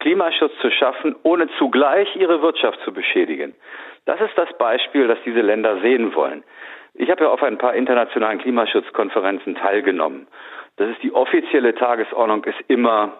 Klimaschutz 0.00 0.52
zu 0.60 0.70
schaffen, 0.70 1.16
ohne 1.22 1.48
zugleich 1.58 2.14
ihre 2.16 2.40
Wirtschaft 2.40 2.78
zu 2.84 2.92
beschädigen. 2.92 3.54
Das 4.04 4.20
ist 4.20 4.36
das 4.36 4.48
Beispiel, 4.56 5.08
das 5.08 5.18
diese 5.24 5.40
Länder 5.40 5.80
sehen 5.80 6.14
wollen. 6.14 6.44
Ich 6.94 7.10
habe 7.10 7.24
ja 7.24 7.30
auf 7.30 7.42
ein 7.42 7.58
paar 7.58 7.74
internationalen 7.74 8.38
Klimaschutzkonferenzen 8.38 9.56
teilgenommen. 9.56 10.26
Das 10.76 10.88
ist 10.90 11.02
die 11.02 11.12
offizielle 11.12 11.74
Tagesordnung 11.74 12.44
ist 12.44 12.58
immer 12.68 13.12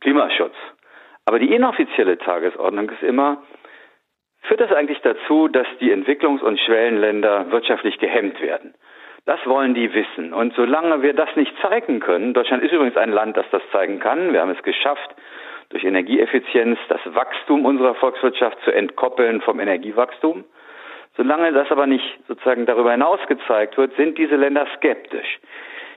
Klimaschutz. 0.00 0.54
Aber 1.24 1.38
die 1.38 1.52
inoffizielle 1.52 2.18
Tagesordnung 2.18 2.90
ist 2.90 3.02
immer, 3.02 3.42
führt 4.42 4.60
das 4.60 4.72
eigentlich 4.72 5.00
dazu, 5.00 5.48
dass 5.48 5.66
die 5.80 5.92
Entwicklungs- 5.92 6.42
und 6.42 6.60
Schwellenländer 6.60 7.50
wirtschaftlich 7.50 7.98
gehemmt 7.98 8.40
werden. 8.40 8.74
Das 9.26 9.44
wollen 9.46 9.74
die 9.74 9.92
wissen. 9.94 10.34
Und 10.34 10.54
solange 10.54 11.02
wir 11.02 11.14
das 11.14 11.34
nicht 11.34 11.52
zeigen 11.62 12.00
können, 12.00 12.34
Deutschland 12.34 12.62
ist 12.62 12.72
übrigens 12.72 12.96
ein 12.96 13.10
Land, 13.10 13.36
das 13.36 13.46
das 13.50 13.62
zeigen 13.72 13.98
kann. 13.98 14.32
Wir 14.32 14.42
haben 14.42 14.50
es 14.50 14.62
geschafft, 14.62 15.14
durch 15.70 15.84
Energieeffizienz 15.84 16.78
das 16.88 17.00
Wachstum 17.06 17.64
unserer 17.64 17.94
Volkswirtschaft 17.94 18.58
zu 18.64 18.70
entkoppeln 18.70 19.40
vom 19.40 19.60
Energiewachstum. 19.60 20.44
Solange 21.16 21.52
das 21.52 21.70
aber 21.70 21.86
nicht 21.86 22.04
sozusagen 22.28 22.66
darüber 22.66 22.92
hinaus 22.92 23.20
gezeigt 23.26 23.78
wird, 23.78 23.96
sind 23.96 24.18
diese 24.18 24.36
Länder 24.36 24.66
skeptisch. 24.76 25.38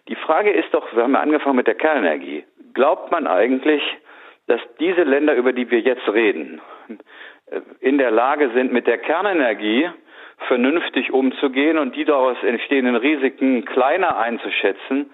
Die 0.07 0.15
Frage 0.15 0.51
ist 0.51 0.74
doch, 0.74 0.96
wir 0.96 1.03
haben 1.03 1.13
ja 1.13 1.19
angefangen 1.19 1.57
mit 1.57 1.67
der 1.67 1.75
Kernenergie. 1.75 2.46
Glaubt 2.74 3.12
man 3.12 3.27
eigentlich, 3.27 3.84
dass 4.48 4.62
diese 4.79 5.03
Länder, 5.03 5.34
über 5.36 5.51
die 5.51 5.69
wir 5.69 5.81
jetzt 5.81 6.07
reden, 6.07 6.62
in 7.81 7.98
der 7.98 8.12
Lage 8.12 8.51
sind, 8.53 8.72
mit 8.72 8.88
der 8.88 9.00
Kernenergie 9.00 9.89
vernünftig 10.48 11.12
umzugehen 11.12 11.77
und 11.77 11.96
die 11.96 12.06
daraus 12.06 12.38
entstehenden 12.44 12.96
Risiken 12.96 13.65
kleiner 13.65 14.17
einzuschätzen, 14.17 15.10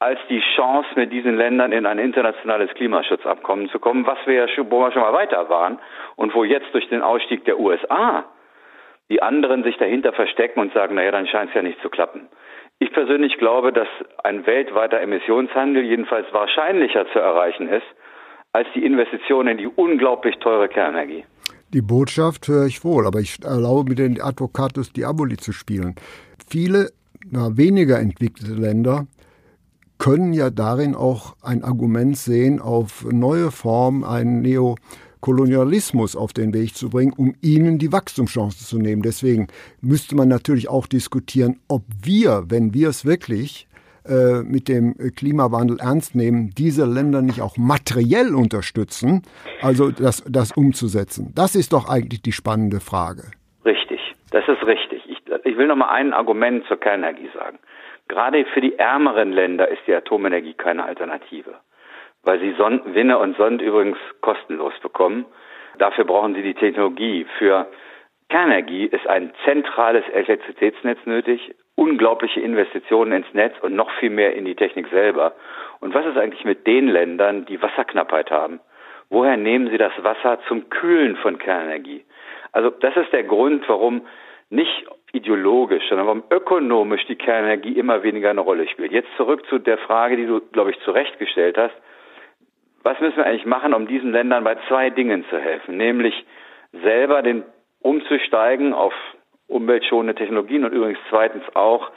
als 0.00 0.18
die 0.28 0.42
Chance, 0.56 0.88
mit 0.96 1.12
diesen 1.12 1.36
Ländern 1.36 1.72
in 1.72 1.86
ein 1.86 1.98
internationales 1.98 2.72
Klimaschutzabkommen 2.74 3.70
zu 3.70 3.78
kommen, 3.78 4.06
was 4.06 4.18
wir 4.26 4.34
ja 4.34 4.48
schon, 4.48 4.70
wo 4.70 4.80
wir 4.80 4.92
schon 4.92 5.02
mal 5.02 5.12
weiter 5.12 5.48
waren 5.48 5.78
und 6.16 6.34
wo 6.34 6.44
jetzt 6.44 6.72
durch 6.74 6.88
den 6.88 7.02
Ausstieg 7.02 7.44
der 7.44 7.58
USA 7.58 8.24
die 9.10 9.22
anderen 9.22 9.62
sich 9.64 9.76
dahinter 9.76 10.12
verstecken 10.12 10.60
und 10.60 10.72
sagen, 10.72 10.94
naja, 10.94 11.10
dann 11.10 11.26
scheint 11.26 11.50
es 11.50 11.54
ja 11.54 11.62
nicht 11.62 11.80
zu 11.80 11.90
klappen. 11.90 12.28
Ich 12.78 12.92
persönlich 12.92 13.38
glaube, 13.38 13.72
dass 13.72 13.88
ein 14.24 14.46
weltweiter 14.46 15.00
Emissionshandel 15.00 15.84
jedenfalls 15.84 16.26
wahrscheinlicher 16.32 17.06
zu 17.12 17.18
erreichen 17.18 17.68
ist, 17.68 17.86
als 18.52 18.68
die 18.74 18.84
Investition 18.84 19.46
in 19.46 19.58
die 19.58 19.68
unglaublich 19.68 20.36
teure 20.38 20.68
Kernenergie. 20.68 21.24
Die 21.74 21.82
Botschaft 21.82 22.46
höre 22.46 22.66
ich 22.66 22.84
wohl, 22.84 23.04
aber 23.04 23.20
ich 23.20 23.42
erlaube 23.42 23.90
mir 23.90 23.96
den 23.96 24.20
Advocatus 24.20 24.92
Diaboli 24.92 25.36
zu 25.36 25.52
spielen. 25.52 25.96
Viele 26.46 26.92
na, 27.28 27.56
weniger 27.56 27.98
entwickelte 27.98 28.54
Länder 28.54 29.08
können 29.98 30.32
ja 30.32 30.50
darin 30.50 30.94
auch 30.94 31.34
ein 31.42 31.64
Argument 31.64 32.16
sehen, 32.16 32.60
auf 32.60 33.04
neue 33.10 33.50
Formen 33.50 34.04
einen 34.04 34.40
Neokolonialismus 34.42 36.14
auf 36.14 36.32
den 36.32 36.54
Weg 36.54 36.76
zu 36.76 36.90
bringen, 36.90 37.12
um 37.12 37.34
ihnen 37.40 37.80
die 37.80 37.90
Wachstumschancen 37.90 38.64
zu 38.64 38.78
nehmen. 38.78 39.02
Deswegen 39.02 39.48
müsste 39.80 40.14
man 40.14 40.28
natürlich 40.28 40.68
auch 40.68 40.86
diskutieren, 40.86 41.58
ob 41.66 41.84
wir, 42.02 42.44
wenn 42.48 42.72
wir 42.72 42.88
es 42.88 43.04
wirklich 43.04 43.66
äh, 44.06 44.42
mit 44.42 44.68
dem 44.68 44.94
Klimawandel 45.16 45.78
ernst 45.80 46.14
nehmen, 46.14 46.50
diese 46.56 46.84
Länder 46.84 47.22
nicht 47.22 47.40
auch 47.40 47.56
materiell 47.56 48.34
unterstützen, 48.34 49.22
also 49.62 49.90
das, 49.90 50.24
das 50.28 50.52
umzusetzen? 50.52 51.32
Das 51.34 51.54
ist 51.54 51.72
doch 51.72 51.88
eigentlich 51.88 52.22
die 52.22 52.32
spannende 52.32 52.80
Frage. 52.80 53.22
Richtig, 53.64 54.00
das 54.30 54.46
ist 54.48 54.66
richtig. 54.66 55.02
Ich, 55.08 55.18
ich 55.44 55.56
will 55.56 55.66
noch 55.66 55.76
mal 55.76 55.88
ein 55.88 56.12
Argument 56.12 56.64
zur 56.66 56.78
Kernenergie 56.78 57.30
sagen. 57.34 57.58
Gerade 58.08 58.44
für 58.52 58.60
die 58.60 58.78
ärmeren 58.78 59.32
Länder 59.32 59.68
ist 59.68 59.80
die 59.86 59.94
Atomenergie 59.94 60.54
keine 60.54 60.84
Alternative, 60.84 61.54
weil 62.22 62.38
sie 62.40 62.54
Son 62.58 62.82
Winne 62.94 63.18
und 63.18 63.36
Sond 63.36 63.62
übrigens 63.62 63.98
kostenlos 64.20 64.74
bekommen. 64.82 65.24
Dafür 65.78 66.04
brauchen 66.04 66.34
sie 66.34 66.42
die 66.42 66.54
Technologie. 66.54 67.26
Für 67.38 67.66
Kernenergie 68.28 68.86
ist 68.86 69.06
ein 69.06 69.32
zentrales 69.44 70.04
Elektrizitätsnetz 70.08 70.98
nötig, 71.04 71.54
unglaubliche 71.76 72.40
Investitionen 72.40 73.12
ins 73.12 73.34
Netz 73.34 73.54
und 73.60 73.74
noch 73.74 73.90
viel 73.98 74.10
mehr 74.10 74.34
in 74.34 74.44
die 74.44 74.54
Technik 74.54 74.88
selber. 74.88 75.34
Und 75.80 75.94
was 75.94 76.06
ist 76.06 76.16
eigentlich 76.16 76.44
mit 76.44 76.66
den 76.66 76.88
Ländern, 76.88 77.44
die 77.46 77.60
Wasserknappheit 77.60 78.30
haben? 78.30 78.60
Woher 79.10 79.36
nehmen 79.36 79.70
sie 79.70 79.78
das 79.78 79.92
Wasser 80.02 80.38
zum 80.48 80.70
Kühlen 80.70 81.16
von 81.16 81.38
Kernenergie? 81.38 82.04
Also 82.52 82.70
das 82.70 82.96
ist 82.96 83.12
der 83.12 83.24
Grund, 83.24 83.68
warum 83.68 84.06
nicht 84.50 84.86
ideologisch, 85.12 85.84
sondern 85.88 86.06
warum 86.06 86.24
ökonomisch 86.30 87.04
die 87.06 87.16
Kernenergie 87.16 87.72
immer 87.72 88.02
weniger 88.02 88.30
eine 88.30 88.40
Rolle 88.40 88.68
spielt. 88.68 88.92
Jetzt 88.92 89.08
zurück 89.16 89.46
zu 89.46 89.58
der 89.58 89.78
Frage, 89.78 90.16
die 90.16 90.26
du, 90.26 90.40
glaube 90.40 90.70
ich, 90.70 90.80
zurechtgestellt 90.80 91.56
hast. 91.58 91.74
Was 92.82 93.00
müssen 93.00 93.16
wir 93.16 93.26
eigentlich 93.26 93.46
machen, 93.46 93.74
um 93.74 93.86
diesen 93.86 94.12
Ländern 94.12 94.44
bei 94.44 94.56
zwei 94.68 94.90
Dingen 94.90 95.24
zu 95.30 95.38
helfen? 95.38 95.76
Nämlich 95.76 96.14
selber 96.72 97.22
den 97.22 97.44
umzusteigen 97.84 98.72
auf 98.72 98.94
umweltschonende 99.46 100.14
Technologien 100.14 100.64
und 100.64 100.72
übrigens 100.72 100.98
zweitens 101.10 101.44
auch 101.54 101.90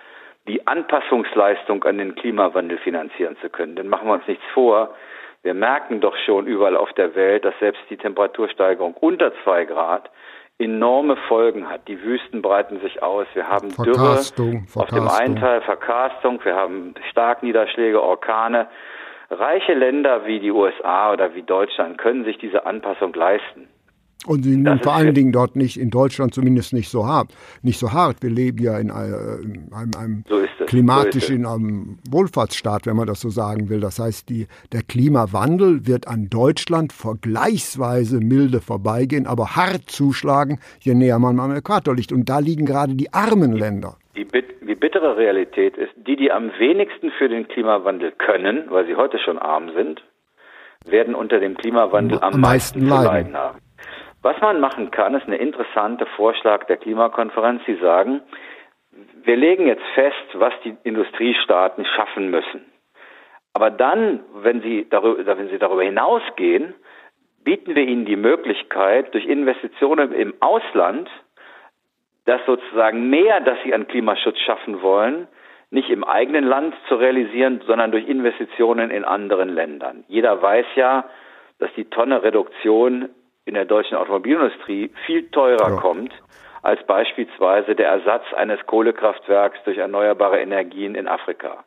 die 0.47 0.67
Anpassungsleistung 0.67 1.83
an 1.85 1.97
den 1.97 2.15
Klimawandel 2.15 2.77
finanzieren 2.77 3.37
zu 3.41 3.49
können. 3.49 3.75
Denn 3.75 3.87
machen 3.87 4.07
wir 4.07 4.13
uns 4.13 4.27
nichts 4.27 4.43
vor, 4.53 4.93
wir 5.43 5.53
merken 5.53 6.01
doch 6.01 6.15
schon 6.25 6.45
überall 6.45 6.75
auf 6.75 6.91
der 6.93 7.15
Welt, 7.15 7.45
dass 7.45 7.57
selbst 7.59 7.81
die 7.89 7.95
Temperatursteigerung 7.95 8.95
unter 8.95 9.31
zwei 9.43 9.63
Grad 9.63 10.09
enorme 10.59 11.15
Folgen 11.29 11.69
hat. 11.69 11.87
Die 11.87 12.01
Wüsten 12.01 12.41
breiten 12.41 12.81
sich 12.81 13.01
aus. 13.01 13.27
Wir 13.33 13.47
haben 13.47 13.69
Dürre 13.69 14.19
auf 14.75 14.89
dem 14.89 15.07
einen 15.07 15.37
Teil, 15.37 15.61
Verkarstung, 15.61 16.43
wir 16.43 16.55
haben 16.55 16.95
Starkniederschläge, 17.11 18.01
Orkane. 18.01 18.67
Reiche 19.29 19.73
Länder 19.73 20.25
wie 20.25 20.39
die 20.39 20.51
USA 20.51 21.13
oder 21.13 21.33
wie 21.35 21.43
Deutschland 21.43 21.97
können 21.97 22.25
sich 22.25 22.37
diese 22.39 22.65
Anpassung 22.65 23.13
leisten. 23.13 23.69
Und 24.25 24.43
sie 24.43 24.51
sind 24.53 24.83
vor 24.83 24.95
allen 24.95 25.13
Dingen 25.13 25.31
dort 25.31 25.55
nicht, 25.55 25.79
in 25.79 25.89
Deutschland 25.89 26.33
zumindest 26.33 26.73
nicht 26.73 26.89
so 26.89 27.05
hart. 27.05 27.29
Nicht 27.61 27.79
so 27.79 27.93
hart. 27.93 28.23
Wir 28.23 28.31
leben 28.31 28.61
ja 28.63 28.77
in 28.79 28.89
einem, 28.89 29.69
einem 29.73 30.23
so 30.27 30.41
klimatisch 30.65 31.27
so 31.27 31.33
in 31.33 31.45
einem 31.45 31.99
Wohlfahrtsstaat, 32.09 32.87
wenn 32.87 32.95
man 32.95 33.07
das 33.07 33.21
so 33.21 33.29
sagen 33.29 33.69
will. 33.69 33.79
Das 33.79 33.99
heißt, 33.99 34.27
die, 34.29 34.47
der 34.73 34.81
Klimawandel 34.81 35.85
wird 35.87 36.07
an 36.07 36.29
Deutschland 36.29 36.93
vergleichsweise 36.93 38.19
milde 38.19 38.59
vorbeigehen, 38.59 39.27
aber 39.27 39.55
hart 39.55 39.83
zuschlagen, 39.89 40.59
je 40.79 40.95
näher 40.95 41.19
man 41.19 41.39
am 41.39 41.55
Äquator 41.55 41.95
liegt. 41.95 42.11
Und 42.11 42.27
da 42.27 42.39
liegen 42.39 42.65
gerade 42.65 42.95
die 42.95 43.13
armen 43.13 43.53
Länder. 43.53 43.97
Die, 44.17 44.25
die 44.25 44.75
bittere 44.75 45.15
Realität 45.15 45.77
ist, 45.77 45.91
die, 46.07 46.15
die 46.15 46.31
am 46.31 46.51
wenigsten 46.57 47.11
für 47.11 47.29
den 47.29 47.47
Klimawandel 47.47 48.11
können, 48.17 48.65
weil 48.69 48.87
sie 48.87 48.95
heute 48.95 49.19
schon 49.19 49.37
arm 49.37 49.69
sind, 49.75 50.01
werden 50.85 51.15
unter 51.15 51.39
dem 51.39 51.55
Klimawandel 51.55 52.19
am, 52.19 52.33
am 52.33 52.41
meisten, 52.41 52.79
meisten 52.79 52.89
leiden. 52.89 53.05
leiden 53.05 53.37
haben. 53.37 53.66
Was 54.21 54.39
man 54.41 54.59
machen 54.59 54.91
kann, 54.91 55.15
ist 55.15 55.27
eine 55.27 55.37
interessante 55.37 56.05
Vorschlag 56.15 56.65
der 56.65 56.77
Klimakonferenz. 56.77 57.61
Sie 57.65 57.75
sagen, 57.75 58.21
wir 59.23 59.35
legen 59.35 59.67
jetzt 59.67 59.85
fest, 59.93 60.15
was 60.33 60.53
die 60.63 60.75
Industriestaaten 60.83 61.85
schaffen 61.85 62.29
müssen. 62.29 62.65
Aber 63.53 63.69
dann, 63.69 64.23
wenn 64.33 64.61
sie 64.61 64.87
darüber, 64.89 65.37
wenn 65.37 65.49
sie 65.49 65.59
darüber 65.59 65.83
hinausgehen, 65.83 66.73
bieten 67.43 67.75
wir 67.75 67.83
ihnen 67.83 68.05
die 68.05 68.15
Möglichkeit, 68.15 69.13
durch 69.13 69.25
Investitionen 69.25 70.11
im 70.11 70.33
Ausland, 70.41 71.09
das 72.25 72.41
sozusagen 72.45 73.09
mehr, 73.09 73.39
das 73.39 73.57
sie 73.63 73.73
an 73.73 73.87
Klimaschutz 73.87 74.37
schaffen 74.39 74.81
wollen, 74.81 75.27
nicht 75.69 75.89
im 75.89 76.03
eigenen 76.03 76.45
Land 76.45 76.75
zu 76.87 76.95
realisieren, 76.95 77.61
sondern 77.65 77.91
durch 77.91 78.07
Investitionen 78.07 78.89
in 78.91 79.05
anderen 79.05 79.49
Ländern. 79.49 80.03
Jeder 80.07 80.41
weiß 80.41 80.65
ja, 80.75 81.05
dass 81.59 81.73
die 81.75 81.85
Tonne 81.85 82.23
Reduktion 82.23 83.09
in 83.47 83.53
der 83.53 83.65
deutschen 83.65 83.97
Automobilindustrie 83.97 84.91
viel 85.05 85.29
teurer 85.31 85.69
ja. 85.69 85.75
kommt 85.77 86.13
als 86.63 86.85
beispielsweise 86.85 87.75
der 87.75 87.87
Ersatz 87.87 88.23
eines 88.35 88.59
Kohlekraftwerks 88.65 89.57
durch 89.63 89.77
erneuerbare 89.77 90.39
Energien 90.39 90.95
in 90.95 91.07
Afrika. 91.07 91.63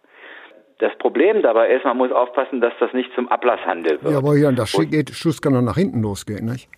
Das 0.79 0.97
Problem 0.99 1.43
dabei 1.43 1.71
ist, 1.71 1.85
man 1.85 1.97
muss 1.97 2.13
aufpassen, 2.13 2.61
dass 2.61 2.73
das 2.81 2.93
nicht 2.93 3.11
zum 3.15 3.29
Ablasshandel 3.29 4.03
wird. 4.03 4.13
Ja, 4.13 4.19
aber 4.19 4.35
hier, 4.35 4.53
das 4.53 4.73
geht, 4.91 5.11
Schuss 5.11 5.41
kann 5.41 5.55
doch 5.55 5.63
nach 5.63 5.77
hinten 5.77 6.03
losgehen, 6.03 6.47
nicht? 6.47 6.69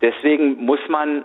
Deswegen 0.00 0.64
muss 0.64 0.80
man 0.88 1.24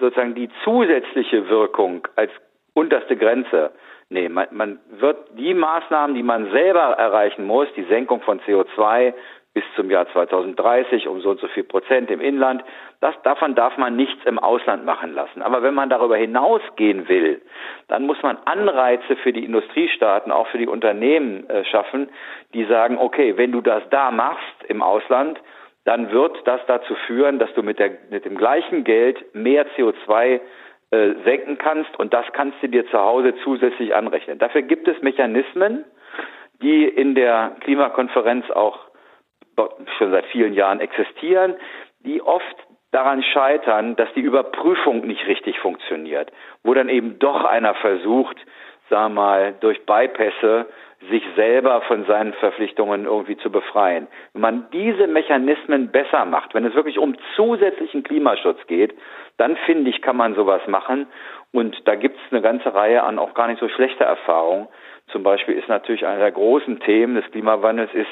sozusagen 0.00 0.34
die 0.34 0.50
zusätzliche 0.64 1.48
Wirkung 1.48 2.06
als 2.16 2.30
unterste 2.74 3.16
Grenze 3.16 3.70
nehmen. 4.08 4.34
Man, 4.34 4.48
man 4.50 4.78
wird 4.98 5.16
die 5.38 5.54
Maßnahmen, 5.54 6.14
die 6.14 6.22
man 6.22 6.50
selber 6.50 6.80
erreichen 6.80 7.44
muss, 7.44 7.68
die 7.76 7.84
Senkung 7.84 8.20
von 8.22 8.40
CO2, 8.40 9.14
bis 9.56 9.64
zum 9.74 9.90
Jahr 9.90 10.06
2030 10.12 11.08
um 11.08 11.22
so 11.22 11.30
und 11.30 11.40
so 11.40 11.48
viel 11.48 11.64
Prozent 11.64 12.10
im 12.10 12.20
Inland. 12.20 12.62
Das, 13.00 13.14
davon 13.22 13.54
darf 13.54 13.78
man 13.78 13.96
nichts 13.96 14.22
im 14.26 14.38
Ausland 14.38 14.84
machen 14.84 15.14
lassen. 15.14 15.40
Aber 15.40 15.62
wenn 15.62 15.72
man 15.72 15.88
darüber 15.88 16.18
hinausgehen 16.18 17.08
will, 17.08 17.40
dann 17.88 18.04
muss 18.04 18.22
man 18.22 18.36
Anreize 18.44 19.16
für 19.16 19.32
die 19.32 19.46
Industriestaaten, 19.46 20.30
auch 20.30 20.46
für 20.48 20.58
die 20.58 20.66
Unternehmen 20.66 21.48
äh, 21.48 21.64
schaffen, 21.64 22.10
die 22.52 22.66
sagen, 22.66 22.98
okay, 22.98 23.38
wenn 23.38 23.50
du 23.50 23.62
das 23.62 23.82
da 23.88 24.10
machst 24.10 24.64
im 24.68 24.82
Ausland, 24.82 25.40
dann 25.86 26.10
wird 26.10 26.36
das 26.44 26.60
dazu 26.66 26.94
führen, 27.06 27.38
dass 27.38 27.50
du 27.54 27.62
mit, 27.62 27.78
der, 27.78 27.92
mit 28.10 28.26
dem 28.26 28.36
gleichen 28.36 28.84
Geld 28.84 29.34
mehr 29.34 29.66
CO2 29.74 30.38
äh, 30.90 31.14
senken 31.24 31.56
kannst 31.56 31.98
und 31.98 32.12
das 32.12 32.26
kannst 32.34 32.62
du 32.62 32.68
dir 32.68 32.86
zu 32.90 32.98
Hause 32.98 33.32
zusätzlich 33.42 33.94
anrechnen. 33.94 34.38
Dafür 34.38 34.60
gibt 34.60 34.86
es 34.86 35.00
Mechanismen, 35.00 35.86
die 36.62 36.84
in 36.84 37.14
der 37.14 37.56
Klimakonferenz 37.60 38.50
auch 38.50 38.85
schon 39.98 40.10
seit 40.10 40.26
vielen 40.26 40.54
Jahren 40.54 40.80
existieren, 40.80 41.54
die 42.00 42.22
oft 42.22 42.56
daran 42.92 43.22
scheitern, 43.22 43.96
dass 43.96 44.12
die 44.14 44.20
Überprüfung 44.20 45.06
nicht 45.06 45.26
richtig 45.26 45.58
funktioniert, 45.58 46.32
wo 46.62 46.74
dann 46.74 46.88
eben 46.88 47.18
doch 47.18 47.44
einer 47.44 47.74
versucht, 47.74 48.36
sagen 48.88 49.14
wir 49.14 49.20
mal, 49.20 49.54
durch 49.60 49.84
Bypässe 49.84 50.66
sich 51.10 51.22
selber 51.34 51.82
von 51.82 52.06
seinen 52.06 52.32
Verpflichtungen 52.34 53.04
irgendwie 53.04 53.36
zu 53.36 53.50
befreien. 53.50 54.06
Wenn 54.32 54.40
man 54.40 54.66
diese 54.72 55.06
Mechanismen 55.06 55.90
besser 55.90 56.24
macht, 56.24 56.54
wenn 56.54 56.64
es 56.64 56.74
wirklich 56.74 56.98
um 56.98 57.16
zusätzlichen 57.34 58.02
Klimaschutz 58.02 58.66
geht, 58.66 58.94
dann 59.36 59.56
finde 59.66 59.90
ich, 59.90 60.00
kann 60.00 60.16
man 60.16 60.34
sowas 60.34 60.62
machen. 60.66 61.06
Und 61.52 61.76
da 61.86 61.96
gibt 61.96 62.16
es 62.16 62.32
eine 62.32 62.40
ganze 62.40 62.74
Reihe 62.74 63.02
an 63.02 63.18
auch 63.18 63.34
gar 63.34 63.48
nicht 63.48 63.60
so 63.60 63.68
schlechter 63.68 64.04
Erfahrungen. 64.04 64.68
Zum 65.08 65.22
Beispiel 65.22 65.54
ist 65.56 65.68
natürlich 65.68 66.06
einer 66.06 66.18
der 66.18 66.32
großen 66.32 66.80
Themen 66.80 67.14
des 67.14 67.30
Klimawandels 67.30 67.92
ist, 67.92 68.08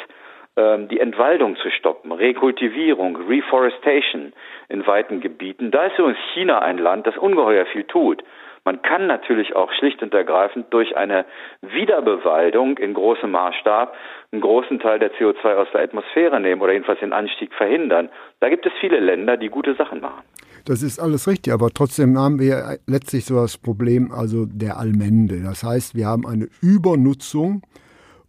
die 0.56 1.00
Entwaldung 1.00 1.56
zu 1.56 1.68
stoppen, 1.70 2.12
Rekultivierung, 2.12 3.16
Reforestation 3.16 4.32
in 4.68 4.86
weiten 4.86 5.20
Gebieten. 5.20 5.72
Da 5.72 5.86
ist 5.86 5.98
übrigens 5.98 6.20
China 6.32 6.60
ein 6.60 6.78
Land, 6.78 7.08
das 7.08 7.16
ungeheuer 7.16 7.66
viel 7.66 7.82
tut. 7.84 8.22
Man 8.64 8.80
kann 8.80 9.06
natürlich 9.06 9.54
auch 9.54 9.70
schlicht 9.72 10.02
und 10.02 10.14
ergreifend 10.14 10.72
durch 10.72 10.96
eine 10.96 11.26
Wiederbewaldung 11.60 12.78
in 12.78 12.94
großem 12.94 13.30
Maßstab 13.30 13.94
einen 14.32 14.40
großen 14.40 14.80
Teil 14.80 14.98
der 14.98 15.12
CO2 15.12 15.54
aus 15.54 15.68
der 15.74 15.82
Atmosphäre 15.82 16.40
nehmen 16.40 16.62
oder 16.62 16.72
jedenfalls 16.72 17.00
den 17.00 17.12
Anstieg 17.12 17.52
verhindern. 17.52 18.08
Da 18.40 18.48
gibt 18.48 18.64
es 18.64 18.72
viele 18.80 19.00
Länder, 19.00 19.36
die 19.36 19.48
gute 19.48 19.74
Sachen 19.74 20.00
machen. 20.00 20.22
Das 20.64 20.82
ist 20.82 20.98
alles 20.98 21.28
richtig, 21.28 21.52
aber 21.52 21.68
trotzdem 21.68 22.16
haben 22.16 22.40
wir 22.40 22.78
letztlich 22.86 23.26
so 23.26 23.34
das 23.34 23.58
Problem 23.58 24.10
also 24.10 24.46
der 24.46 24.78
Allmende. 24.78 25.42
Das 25.42 25.62
heißt, 25.62 25.94
wir 25.94 26.06
haben 26.06 26.26
eine 26.26 26.48
Übernutzung 26.62 27.60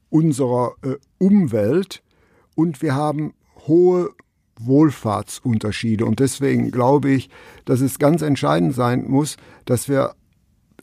unserer 0.10 0.74
äh, 0.84 0.96
Umwelt 1.18 2.02
und 2.56 2.82
wir 2.82 2.96
haben 2.96 3.34
hohe 3.68 4.10
Wohlfahrtsunterschiede. 4.60 6.06
Und 6.06 6.20
deswegen 6.20 6.72
glaube 6.72 7.12
ich, 7.12 7.30
dass 7.66 7.82
es 7.82 8.00
ganz 8.00 8.22
entscheidend 8.22 8.74
sein 8.74 9.06
muss, 9.08 9.38
dass 9.66 9.90
wir 9.90 10.16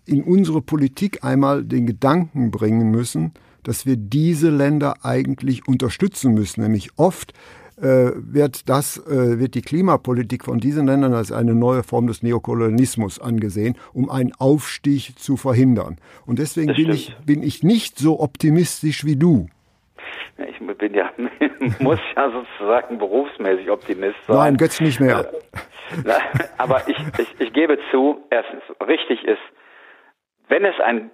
in 0.04 0.22
unsere 0.22 0.60
Politik 0.60 1.24
einmal 1.24 1.64
den 1.64 1.86
Gedanken 1.86 2.50
bringen 2.50 2.90
müssen, 2.90 3.32
dass 3.62 3.86
wir 3.86 3.96
diese 3.96 4.50
Länder 4.50 5.04
eigentlich 5.04 5.68
unterstützen 5.68 6.34
müssen. 6.34 6.62
Nämlich 6.62 6.90
oft 6.96 7.32
äh, 7.76 8.10
wird 8.16 8.68
das, 8.68 8.98
äh, 9.06 9.38
wird 9.38 9.54
die 9.54 9.62
Klimapolitik 9.62 10.44
von 10.44 10.58
diesen 10.58 10.86
Ländern 10.86 11.14
als 11.14 11.32
eine 11.32 11.54
neue 11.54 11.82
Form 11.82 12.08
des 12.08 12.22
Neokolonialismus 12.22 13.20
angesehen, 13.20 13.76
um 13.92 14.10
einen 14.10 14.32
Aufstieg 14.34 15.18
zu 15.18 15.36
verhindern. 15.36 15.98
Und 16.26 16.38
deswegen 16.38 16.74
bin 16.74 16.90
ich, 16.90 17.16
bin 17.24 17.42
ich 17.42 17.62
nicht 17.62 17.98
so 17.98 18.20
optimistisch 18.20 19.04
wie 19.04 19.16
du. 19.16 19.48
Ich 20.38 20.58
bin 20.58 20.94
ja, 20.94 21.10
muss 21.78 22.00
ja 22.16 22.30
sozusagen 22.30 22.98
berufsmäßig 22.98 23.70
Optimist 23.70 24.16
sein. 24.26 24.36
Nein, 24.36 24.56
Götz 24.56 24.80
nicht 24.80 25.00
mehr. 25.00 25.30
Aber 26.58 26.82
ich, 26.88 26.96
ich, 27.18 27.40
ich 27.40 27.52
gebe 27.52 27.78
zu, 27.90 28.24
erstens, 28.30 28.62
richtig 28.86 29.24
ist, 29.24 29.42
wenn 30.48 30.64
es 30.64 30.78
ein 30.80 31.10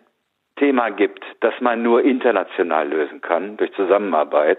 Thema 0.57 0.91
gibt, 0.91 1.25
das 1.41 1.55
man 1.61 1.83
nur 1.83 2.03
international 2.03 2.89
lösen 2.89 3.21
kann, 3.21 3.57
durch 3.57 3.73
Zusammenarbeit, 3.75 4.59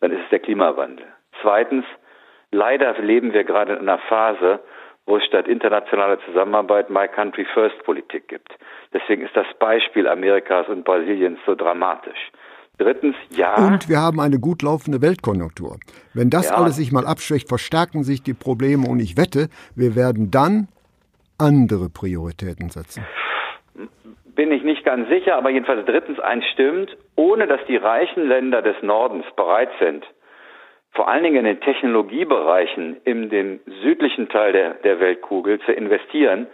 dann 0.00 0.12
ist 0.12 0.22
es 0.24 0.28
der 0.30 0.38
Klimawandel. 0.40 1.06
Zweitens, 1.42 1.84
leider 2.50 2.98
leben 3.00 3.32
wir 3.32 3.44
gerade 3.44 3.74
in 3.74 3.80
einer 3.80 3.98
Phase, 3.98 4.60
wo 5.06 5.16
es 5.16 5.24
statt 5.24 5.48
internationaler 5.48 6.20
Zusammenarbeit 6.24 6.90
My 6.90 7.08
Country 7.08 7.44
First 7.44 7.82
Politik 7.84 8.28
gibt. 8.28 8.52
Deswegen 8.92 9.22
ist 9.22 9.36
das 9.36 9.46
Beispiel 9.58 10.06
Amerikas 10.06 10.68
und 10.68 10.84
Brasiliens 10.84 11.38
so 11.46 11.54
dramatisch. 11.54 12.30
Drittens, 12.80 13.14
ja. 13.36 13.56
Und 13.56 13.90
wir 13.90 13.98
haben 13.98 14.20
eine 14.20 14.38
gut 14.38 14.62
laufende 14.62 15.02
Weltkonjunktur. 15.02 15.76
Wenn 16.14 16.30
das 16.30 16.48
ja. 16.48 16.56
alles 16.56 16.76
sich 16.76 16.92
mal 16.92 17.06
abschwächt, 17.06 17.46
verstärken 17.46 18.04
sich 18.04 18.22
die 18.22 18.32
Probleme 18.32 18.88
und 18.88 19.00
ich 19.00 19.18
wette, 19.18 19.48
wir 19.76 19.96
werden 19.96 20.30
dann 20.30 20.68
andere 21.36 21.90
Prioritäten 21.90 22.70
setzen. 22.70 23.04
Bin 24.34 24.50
ich 24.50 24.62
nicht 24.62 24.82
ganz 24.82 25.10
sicher, 25.10 25.36
aber 25.36 25.50
jedenfalls 25.50 25.84
drittens 25.84 26.20
eins 26.20 26.46
stimmt, 26.54 26.96
ohne 27.16 27.46
dass 27.46 27.60
die 27.68 27.76
reichen 27.76 28.26
Länder 28.26 28.62
des 28.62 28.76
Nordens 28.80 29.26
bereit 29.36 29.68
sind, 29.78 30.02
vor 30.92 31.06
allen 31.06 31.22
Dingen 31.22 31.36
in 31.36 31.44
den 31.44 31.60
Technologiebereichen 31.60 32.96
in 33.04 33.28
dem 33.28 33.60
südlichen 33.82 34.30
Teil 34.30 34.52
der, 34.52 34.74
der 34.84 35.00
Weltkugel 35.00 35.60
zu 35.66 35.72
investieren, 35.72 36.46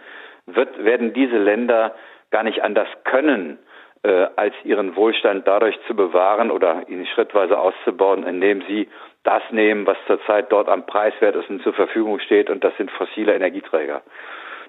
wird, 0.45 0.83
werden 0.83 1.13
diese 1.13 1.37
Länder 1.37 1.95
gar 2.31 2.43
nicht 2.43 2.63
anders 2.63 2.89
können, 3.05 3.59
äh, 4.07 4.29
als 4.37 4.53
ihren 4.63 4.95
Wohlstand 4.95 5.45
dadurch 5.45 5.77
zu 5.85 5.93
bewahren 5.93 6.49
oder 6.49 6.87
ihn 6.87 7.05
schrittweise 7.07 7.59
auszubauen, 7.59 8.23
indem 8.23 8.61
sie 8.61 8.87
das 9.23 9.43
nehmen, 9.51 9.85
was 9.85 9.97
zurzeit 10.07 10.49
dort 10.49 10.69
am 10.69 10.85
preiswertesten 10.85 11.59
zur 11.59 11.73
Verfügung 11.73 12.19
steht, 12.19 12.49
und 12.49 12.63
das 12.63 12.71
sind 12.77 12.89
fossile 12.91 13.35
Energieträger. 13.35 14.01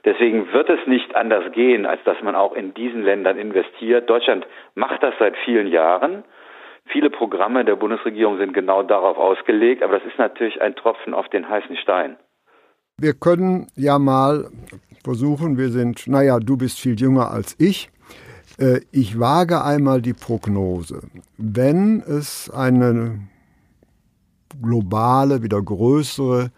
Deswegen 0.05 0.53
wird 0.53 0.68
es 0.68 0.85
nicht 0.87 1.14
anders 1.14 1.53
gehen, 1.53 1.87
als 1.87 2.03
dass 2.05 2.20
man 2.22 2.35
auch 2.35 2.53
in 2.53 2.74
diesen 2.74 3.05
Ländern 3.05 3.38
investiert. 3.38 4.11
Deutschland 4.11 4.44
macht 4.74 5.05
das 5.05 5.14
seit 5.20 5.37
vielen 5.44 5.68
Jahren. 5.68 6.24
Viele 6.87 7.11
Programme 7.11 7.64
der 7.64 7.77
Bundesregierung 7.77 8.38
sind 8.38 8.55
genau 8.55 8.83
darauf 8.83 9.18
ausgelegt, 9.18 9.85
aber 9.85 9.98
das 9.98 10.07
ist 10.09 10.18
natürlich 10.18 10.61
ein 10.61 10.74
Tropfen 10.74 11.14
auf 11.14 11.29
den 11.29 11.48
heißen 11.48 11.77
Stein. 11.77 12.16
Wir 13.01 13.12
können 13.12 13.68
ja 13.77 14.01
mal 14.01 14.48
versuchen, 15.05 15.57
wir 15.59 15.68
sind, 15.68 16.09
naja, 16.09 16.40
du 16.40 16.57
bist 16.57 16.81
viel 16.81 16.98
jünger 16.98 17.31
als 17.31 17.55
ich. 17.61 17.90
Äh, 18.59 18.81
ich 18.90 19.18
wage 19.18 19.64
einmal 19.64 20.03
die 20.03 20.12
Prognose. 20.12 21.03
Wenn 21.38 22.01
es 22.01 22.51
eine 22.51 23.21
globale, 24.61 25.42
wieder 25.42 25.62
größere 25.62 26.51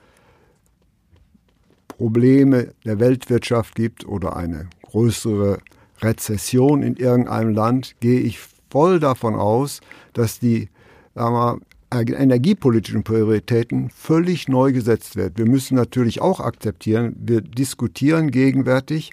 Probleme 1.89 2.73
der 2.85 2.99
Weltwirtschaft 2.99 3.75
gibt 3.75 4.07
oder 4.07 4.37
eine 4.37 4.71
größere 4.91 5.59
Rezession 6.01 6.83
in 6.83 6.97
irgendeinem 6.97 7.55
Land, 7.55 7.95
gehe 8.01 8.21
ich 8.21 8.39
voll 8.71 9.01
davon 9.01 9.35
aus, 9.35 9.81
dass 10.15 10.39
die 10.39 10.71
wir, 11.15 11.59
energiepolitischen 11.93 13.03
Prioritäten 13.03 13.91
völlig 13.91 14.49
neu 14.49 14.73
gesetzt 14.73 15.17
werden. 15.17 15.35
Wir 15.37 15.47
müssen 15.47 15.75
natürlich 15.75 16.23
auch 16.23 16.41
akzeptieren, 16.41 17.17
wir 17.19 17.41
diskutieren 17.41 18.31
gegenwärtig 18.31 19.13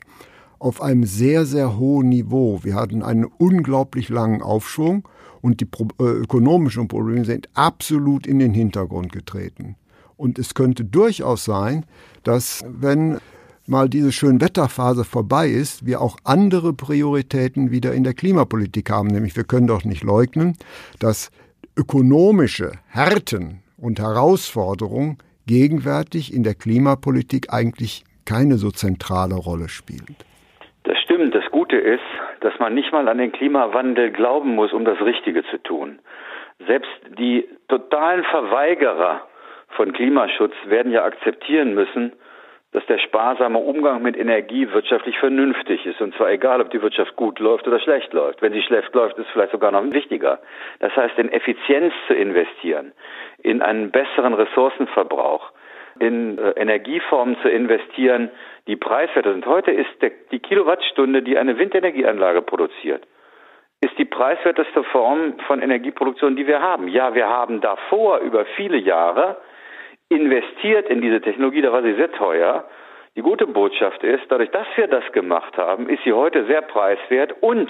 auf 0.59 0.81
einem 0.81 1.03
sehr, 1.03 1.45
sehr 1.45 1.77
hohen 1.77 2.09
Niveau. 2.09 2.59
Wir 2.63 2.75
hatten 2.75 3.03
einen 3.03 3.25
unglaublich 3.25 4.09
langen 4.09 4.41
Aufschwung 4.41 5.07
und 5.41 5.61
die 5.61 5.67
äh, 5.99 6.03
ökonomischen 6.03 6.87
Probleme 6.87 7.25
sind 7.25 7.49
absolut 7.53 8.27
in 8.27 8.39
den 8.39 8.53
Hintergrund 8.53 9.11
getreten. 9.11 9.75
Und 10.15 10.39
es 10.39 10.53
könnte 10.55 10.83
durchaus 10.83 11.45
sein, 11.45 11.85
dass 12.23 12.65
wenn 12.67 13.19
mal 13.67 13.89
diese 13.89 14.11
Schönwetterphase 14.11 15.03
vorbei 15.03 15.49
ist, 15.49 15.85
wir 15.85 16.01
auch 16.01 16.17
andere 16.23 16.73
Prioritäten 16.73 17.69
wieder 17.69 17.93
in 17.93 18.03
der 18.03 18.13
Klimapolitik 18.13 18.89
haben. 18.89 19.09
Nämlich 19.09 19.35
wir 19.35 19.43
können 19.43 19.67
doch 19.67 19.83
nicht 19.83 20.03
leugnen, 20.03 20.57
dass 20.99 21.29
ökonomische 21.75 22.71
Härten 22.87 23.59
und 23.77 23.99
Herausforderungen 23.99 25.17
gegenwärtig 25.45 26.33
in 26.33 26.43
der 26.43 26.55
Klimapolitik 26.55 27.53
eigentlich 27.53 28.03
keine 28.25 28.57
so 28.57 28.71
zentrale 28.71 29.35
Rolle 29.35 29.69
spielen. 29.69 30.15
Gute 31.77 31.89
ist, 31.89 32.03
dass 32.39 32.57
man 32.59 32.73
nicht 32.73 32.91
mal 32.91 33.07
an 33.07 33.19
den 33.19 33.31
Klimawandel 33.31 34.11
glauben 34.11 34.55
muss, 34.55 34.73
um 34.73 34.83
das 34.83 34.99
Richtige 35.01 35.43
zu 35.45 35.61
tun. 35.61 35.99
Selbst 36.65 36.89
die 37.19 37.47
totalen 37.67 38.23
Verweigerer 38.23 39.21
von 39.69 39.93
Klimaschutz 39.93 40.53
werden 40.65 40.91
ja 40.91 41.03
akzeptieren 41.03 41.75
müssen, 41.75 42.13
dass 42.71 42.85
der 42.87 42.97
sparsame 42.97 43.59
Umgang 43.59 44.01
mit 44.01 44.17
Energie 44.17 44.71
wirtschaftlich 44.71 45.19
vernünftig 45.19 45.85
ist. 45.85 46.01
Und 46.01 46.15
zwar 46.15 46.31
egal, 46.31 46.61
ob 46.61 46.71
die 46.71 46.81
Wirtschaft 46.81 47.15
gut 47.15 47.37
läuft 47.39 47.67
oder 47.67 47.79
schlecht 47.79 48.11
läuft. 48.11 48.41
Wenn 48.41 48.53
sie 48.53 48.63
schlecht 48.63 48.93
läuft, 48.95 49.17
ist 49.19 49.27
es 49.27 49.31
vielleicht 49.33 49.51
sogar 49.51 49.71
noch 49.71 49.83
wichtiger. 49.91 50.39
Das 50.79 50.95
heißt, 50.95 51.17
in 51.19 51.31
Effizienz 51.31 51.93
zu 52.07 52.15
investieren, 52.15 52.91
in 53.43 53.61
einen 53.61 53.91
besseren 53.91 54.33
Ressourcenverbrauch, 54.33 55.51
in 55.99 56.37
äh, 56.37 56.51
Energieformen 56.51 57.37
zu 57.41 57.49
investieren, 57.49 58.29
die 58.67 58.75
preiswerter 58.75 59.33
sind. 59.33 59.45
Heute 59.45 59.71
ist 59.71 59.89
der, 60.01 60.11
die 60.31 60.39
Kilowattstunde, 60.39 61.21
die 61.21 61.37
eine 61.37 61.57
Windenergieanlage 61.57 62.41
produziert, 62.41 63.07
ist 63.81 63.97
die 63.97 64.05
preiswerteste 64.05 64.83
Form 64.85 65.39
von 65.45 65.61
Energieproduktion, 65.61 66.35
die 66.35 66.47
wir 66.47 66.61
haben. 66.61 66.87
Ja, 66.87 67.13
wir 67.13 67.27
haben 67.27 67.61
davor 67.61 68.19
über 68.19 68.45
viele 68.55 68.77
Jahre 68.77 69.37
investiert 70.09 70.89
in 70.89 71.01
diese 71.01 71.21
Technologie, 71.21 71.61
da 71.61 71.71
war 71.71 71.83
sie 71.83 71.93
sehr 71.93 72.11
teuer. 72.11 72.65
Die 73.15 73.21
gute 73.21 73.47
Botschaft 73.47 74.03
ist, 74.03 74.23
dadurch, 74.29 74.51
dass 74.51 74.67
wir 74.75 74.87
das 74.87 75.03
gemacht 75.11 75.57
haben, 75.57 75.89
ist 75.89 76.03
sie 76.03 76.13
heute 76.13 76.45
sehr 76.45 76.61
preiswert 76.61 77.33
und 77.41 77.69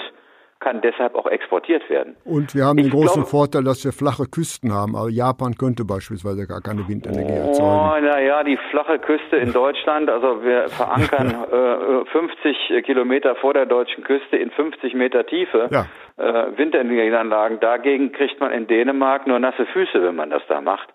kann 0.59 0.81
deshalb 0.81 1.15
auch 1.15 1.27
exportiert 1.27 1.87
werden. 1.89 2.15
Und 2.25 2.55
wir 2.55 2.65
haben 2.65 2.79
ich 2.79 2.85
den 2.85 2.91
großen 2.91 3.23
glaube, 3.23 3.29
Vorteil, 3.29 3.63
dass 3.63 3.83
wir 3.85 3.91
flache 3.91 4.25
Küsten 4.25 4.73
haben. 4.73 4.95
Aber 4.95 5.09
Japan 5.09 5.55
könnte 5.55 5.85
beispielsweise 5.85 6.47
gar 6.47 6.61
keine 6.61 6.87
Windenergie 6.87 7.33
oh, 7.33 7.47
erzeugen. 7.47 7.69
Oh, 7.69 8.05
naja, 8.05 8.43
die 8.43 8.57
flache 8.71 8.99
Küste 8.99 9.37
in 9.37 9.53
Deutschland, 9.53 10.09
also 10.09 10.43
wir 10.43 10.69
verankern 10.69 11.35
äh, 11.51 12.05
50 12.11 12.85
Kilometer 12.85 13.35
vor 13.35 13.53
der 13.53 13.65
deutschen 13.65 14.03
Küste 14.03 14.37
in 14.37 14.51
50 14.51 14.93
Meter 14.93 15.25
Tiefe 15.25 15.69
ja. 15.69 15.85
äh, 16.17 16.57
Windenergieanlagen. 16.57 17.59
Dagegen 17.59 18.11
kriegt 18.11 18.39
man 18.39 18.51
in 18.51 18.67
Dänemark 18.67 19.27
nur 19.27 19.39
nasse 19.39 19.65
Füße, 19.67 20.01
wenn 20.01 20.15
man 20.15 20.29
das 20.29 20.41
da 20.47 20.61
macht. 20.61 20.89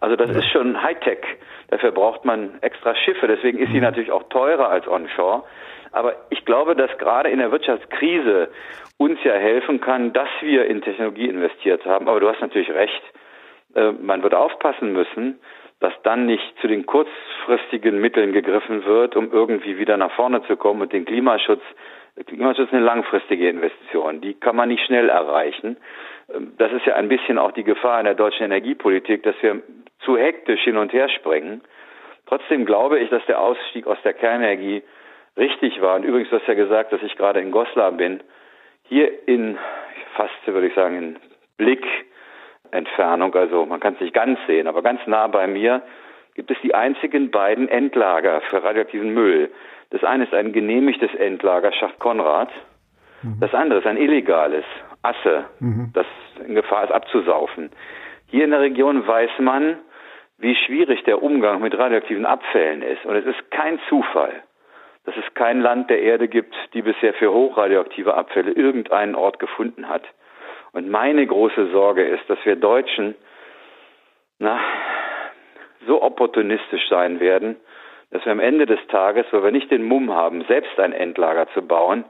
Also 0.00 0.16
das 0.16 0.30
ja. 0.30 0.38
ist 0.38 0.50
schon 0.50 0.82
Hightech. 0.82 1.24
Dafür 1.68 1.92
braucht 1.92 2.24
man 2.24 2.50
extra 2.60 2.94
Schiffe. 2.94 3.26
Deswegen 3.26 3.58
ist 3.58 3.70
sie 3.70 3.78
mhm. 3.78 3.84
natürlich 3.84 4.12
auch 4.12 4.24
teurer 4.24 4.68
als 4.68 4.86
onshore. 4.88 5.44
Aber 5.92 6.16
ich 6.30 6.44
glaube, 6.44 6.74
dass 6.74 6.90
gerade 6.98 7.30
in 7.30 7.38
der 7.38 7.52
Wirtschaftskrise 7.52 8.48
uns 8.96 9.18
ja 9.24 9.34
helfen 9.34 9.80
kann, 9.80 10.12
dass 10.12 10.28
wir 10.40 10.66
in 10.66 10.82
Technologie 10.82 11.28
investiert 11.28 11.84
haben. 11.84 12.08
Aber 12.08 12.20
du 12.20 12.28
hast 12.28 12.40
natürlich 12.40 12.70
recht. 12.70 13.02
Äh, 13.74 13.92
man 13.92 14.22
wird 14.22 14.34
aufpassen 14.34 14.92
müssen, 14.92 15.40
dass 15.80 15.92
dann 16.02 16.26
nicht 16.26 16.54
zu 16.60 16.68
den 16.68 16.86
kurzfristigen 16.86 18.00
Mitteln 18.00 18.32
gegriffen 18.32 18.84
wird, 18.84 19.16
um 19.16 19.32
irgendwie 19.32 19.78
wieder 19.78 19.96
nach 19.96 20.12
vorne 20.12 20.42
zu 20.44 20.56
kommen 20.56 20.82
und 20.82 20.92
den 20.92 21.04
Klimaschutz 21.04 21.62
Klimaschutz 22.22 22.68
ist 22.68 22.72
eine 22.72 22.84
langfristige 22.84 23.48
Investition. 23.48 24.20
Die 24.20 24.34
kann 24.34 24.54
man 24.54 24.68
nicht 24.68 24.84
schnell 24.86 25.08
erreichen. 25.08 25.76
Ähm, 26.32 26.52
das 26.58 26.72
ist 26.72 26.86
ja 26.86 26.94
ein 26.94 27.08
bisschen 27.08 27.38
auch 27.38 27.52
die 27.52 27.64
Gefahr 27.64 27.98
in 27.98 28.04
der 28.04 28.14
deutschen 28.14 28.44
Energiepolitik, 28.44 29.22
dass 29.24 29.34
wir 29.40 29.62
zu 30.00 30.16
hektisch 30.16 30.62
hin 30.62 30.76
und 30.76 30.92
her 30.92 31.08
springen. 31.08 31.62
Trotzdem 32.26 32.64
glaube 32.64 33.00
ich, 33.00 33.10
dass 33.10 33.24
der 33.26 33.40
Ausstieg 33.40 33.86
aus 33.86 33.98
der 34.04 34.14
Kernenergie 34.14 34.82
richtig 35.36 35.80
war. 35.80 35.96
Und 35.96 36.04
übrigens, 36.04 36.30
du 36.30 36.36
hast 36.36 36.46
ja 36.46 36.54
gesagt, 36.54 36.92
dass 36.92 37.02
ich 37.02 37.16
gerade 37.16 37.40
in 37.40 37.50
Goslar 37.50 37.92
bin. 37.92 38.22
Hier 38.88 39.28
in 39.28 39.58
fast, 40.14 40.46
würde 40.46 40.68
ich 40.68 40.74
sagen, 40.74 40.96
in 40.96 41.16
Blickentfernung, 41.56 43.34
also 43.34 43.66
man 43.66 43.80
kann 43.80 43.94
es 43.94 44.00
nicht 44.00 44.14
ganz 44.14 44.38
sehen, 44.46 44.66
aber 44.66 44.82
ganz 44.82 45.00
nah 45.06 45.26
bei 45.26 45.46
mir, 45.46 45.82
gibt 46.34 46.50
es 46.50 46.56
die 46.62 46.74
einzigen 46.74 47.30
beiden 47.30 47.68
Endlager 47.68 48.40
für 48.42 48.62
radioaktiven 48.62 49.12
Müll. 49.12 49.50
Das 49.90 50.02
eine 50.02 50.24
ist 50.24 50.34
ein 50.34 50.52
genehmigtes 50.52 51.14
Endlager, 51.14 51.72
Schacht 51.72 51.98
Konrad. 51.98 52.50
Mhm. 53.22 53.38
Das 53.40 53.54
andere 53.54 53.80
ist 53.80 53.86
ein 53.86 53.96
illegales, 53.96 54.64
Asse, 55.02 55.44
mhm. 55.60 55.90
das 55.94 56.06
in 56.46 56.54
Gefahr 56.54 56.84
ist 56.84 56.92
abzusaufen. 56.92 57.70
Hier 58.26 58.44
in 58.44 58.50
der 58.50 58.60
Region 58.60 59.06
weiß 59.06 59.30
man, 59.38 59.78
wie 60.38 60.56
schwierig 60.56 61.04
der 61.04 61.22
Umgang 61.22 61.60
mit 61.60 61.78
radioaktiven 61.78 62.26
Abfällen 62.26 62.82
ist. 62.82 63.04
Und 63.04 63.14
es 63.14 63.24
ist 63.24 63.50
kein 63.50 63.78
Zufall, 63.88 64.42
dass 65.04 65.14
es 65.16 65.34
kein 65.34 65.60
Land 65.60 65.90
der 65.90 66.00
Erde 66.00 66.28
gibt, 66.28 66.54
die 66.72 66.82
bisher 66.82 67.14
für 67.14 67.32
hochradioaktive 67.32 68.14
Abfälle 68.14 68.52
irgendeinen 68.52 69.14
Ort 69.14 69.38
gefunden 69.38 69.88
hat. 69.88 70.02
Und 70.72 70.90
meine 70.90 71.26
große 71.26 71.70
Sorge 71.70 72.04
ist, 72.04 72.28
dass 72.28 72.38
wir 72.44 72.56
Deutschen 72.56 73.14
na, 74.38 74.58
so 75.86 76.02
opportunistisch 76.02 76.88
sein 76.88 77.20
werden, 77.20 77.56
dass 78.10 78.24
wir 78.24 78.32
am 78.32 78.40
Ende 78.40 78.66
des 78.66 78.80
Tages, 78.88 79.26
weil 79.30 79.44
wir 79.44 79.50
nicht 79.50 79.70
den 79.70 79.84
Mumm 79.84 80.12
haben, 80.12 80.44
selbst 80.48 80.78
ein 80.78 80.92
Endlager 80.92 81.46
zu 81.52 81.62
bauen, 81.62 82.04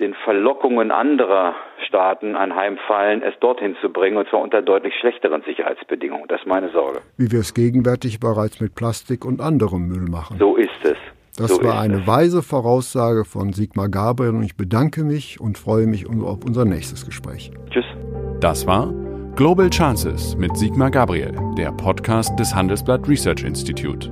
den 0.00 0.14
Verlockungen 0.24 0.90
anderer 0.90 1.54
Staaten 1.86 2.34
anheimfallen, 2.34 3.22
es 3.22 3.38
dorthin 3.40 3.76
zu 3.80 3.90
bringen, 3.90 4.16
und 4.16 4.28
zwar 4.28 4.40
unter 4.40 4.60
deutlich 4.60 4.94
schlechteren 4.98 5.42
Sicherheitsbedingungen. 5.42 6.26
Das 6.28 6.40
ist 6.40 6.46
meine 6.46 6.70
Sorge. 6.70 7.00
Wie 7.16 7.30
wir 7.30 7.40
es 7.40 7.54
gegenwärtig 7.54 8.18
bereits 8.18 8.60
mit 8.60 8.74
Plastik 8.74 9.24
und 9.24 9.40
anderem 9.40 9.86
Müll 9.86 10.08
machen. 10.10 10.36
So 10.38 10.56
ist 10.56 10.84
es. 10.84 10.98
Das 11.36 11.50
so 11.50 11.64
war 11.64 11.80
eine 11.80 12.06
weise 12.06 12.42
Voraussage 12.42 13.24
von 13.24 13.52
Sigmar 13.52 13.88
Gabriel 13.88 14.34
und 14.34 14.44
ich 14.44 14.56
bedanke 14.56 15.02
mich 15.02 15.40
und 15.40 15.58
freue 15.58 15.86
mich 15.86 16.06
auf 16.06 16.44
unser 16.44 16.64
nächstes 16.64 17.04
Gespräch. 17.04 17.50
Tschüss. 17.70 17.84
Das 18.40 18.66
war 18.66 18.92
Global 19.34 19.68
Chances 19.68 20.36
mit 20.36 20.56
Sigmar 20.56 20.92
Gabriel, 20.92 21.36
der 21.58 21.72
Podcast 21.72 22.38
des 22.38 22.54
Handelsblatt 22.54 23.08
Research 23.08 23.42
Institute. 23.42 24.08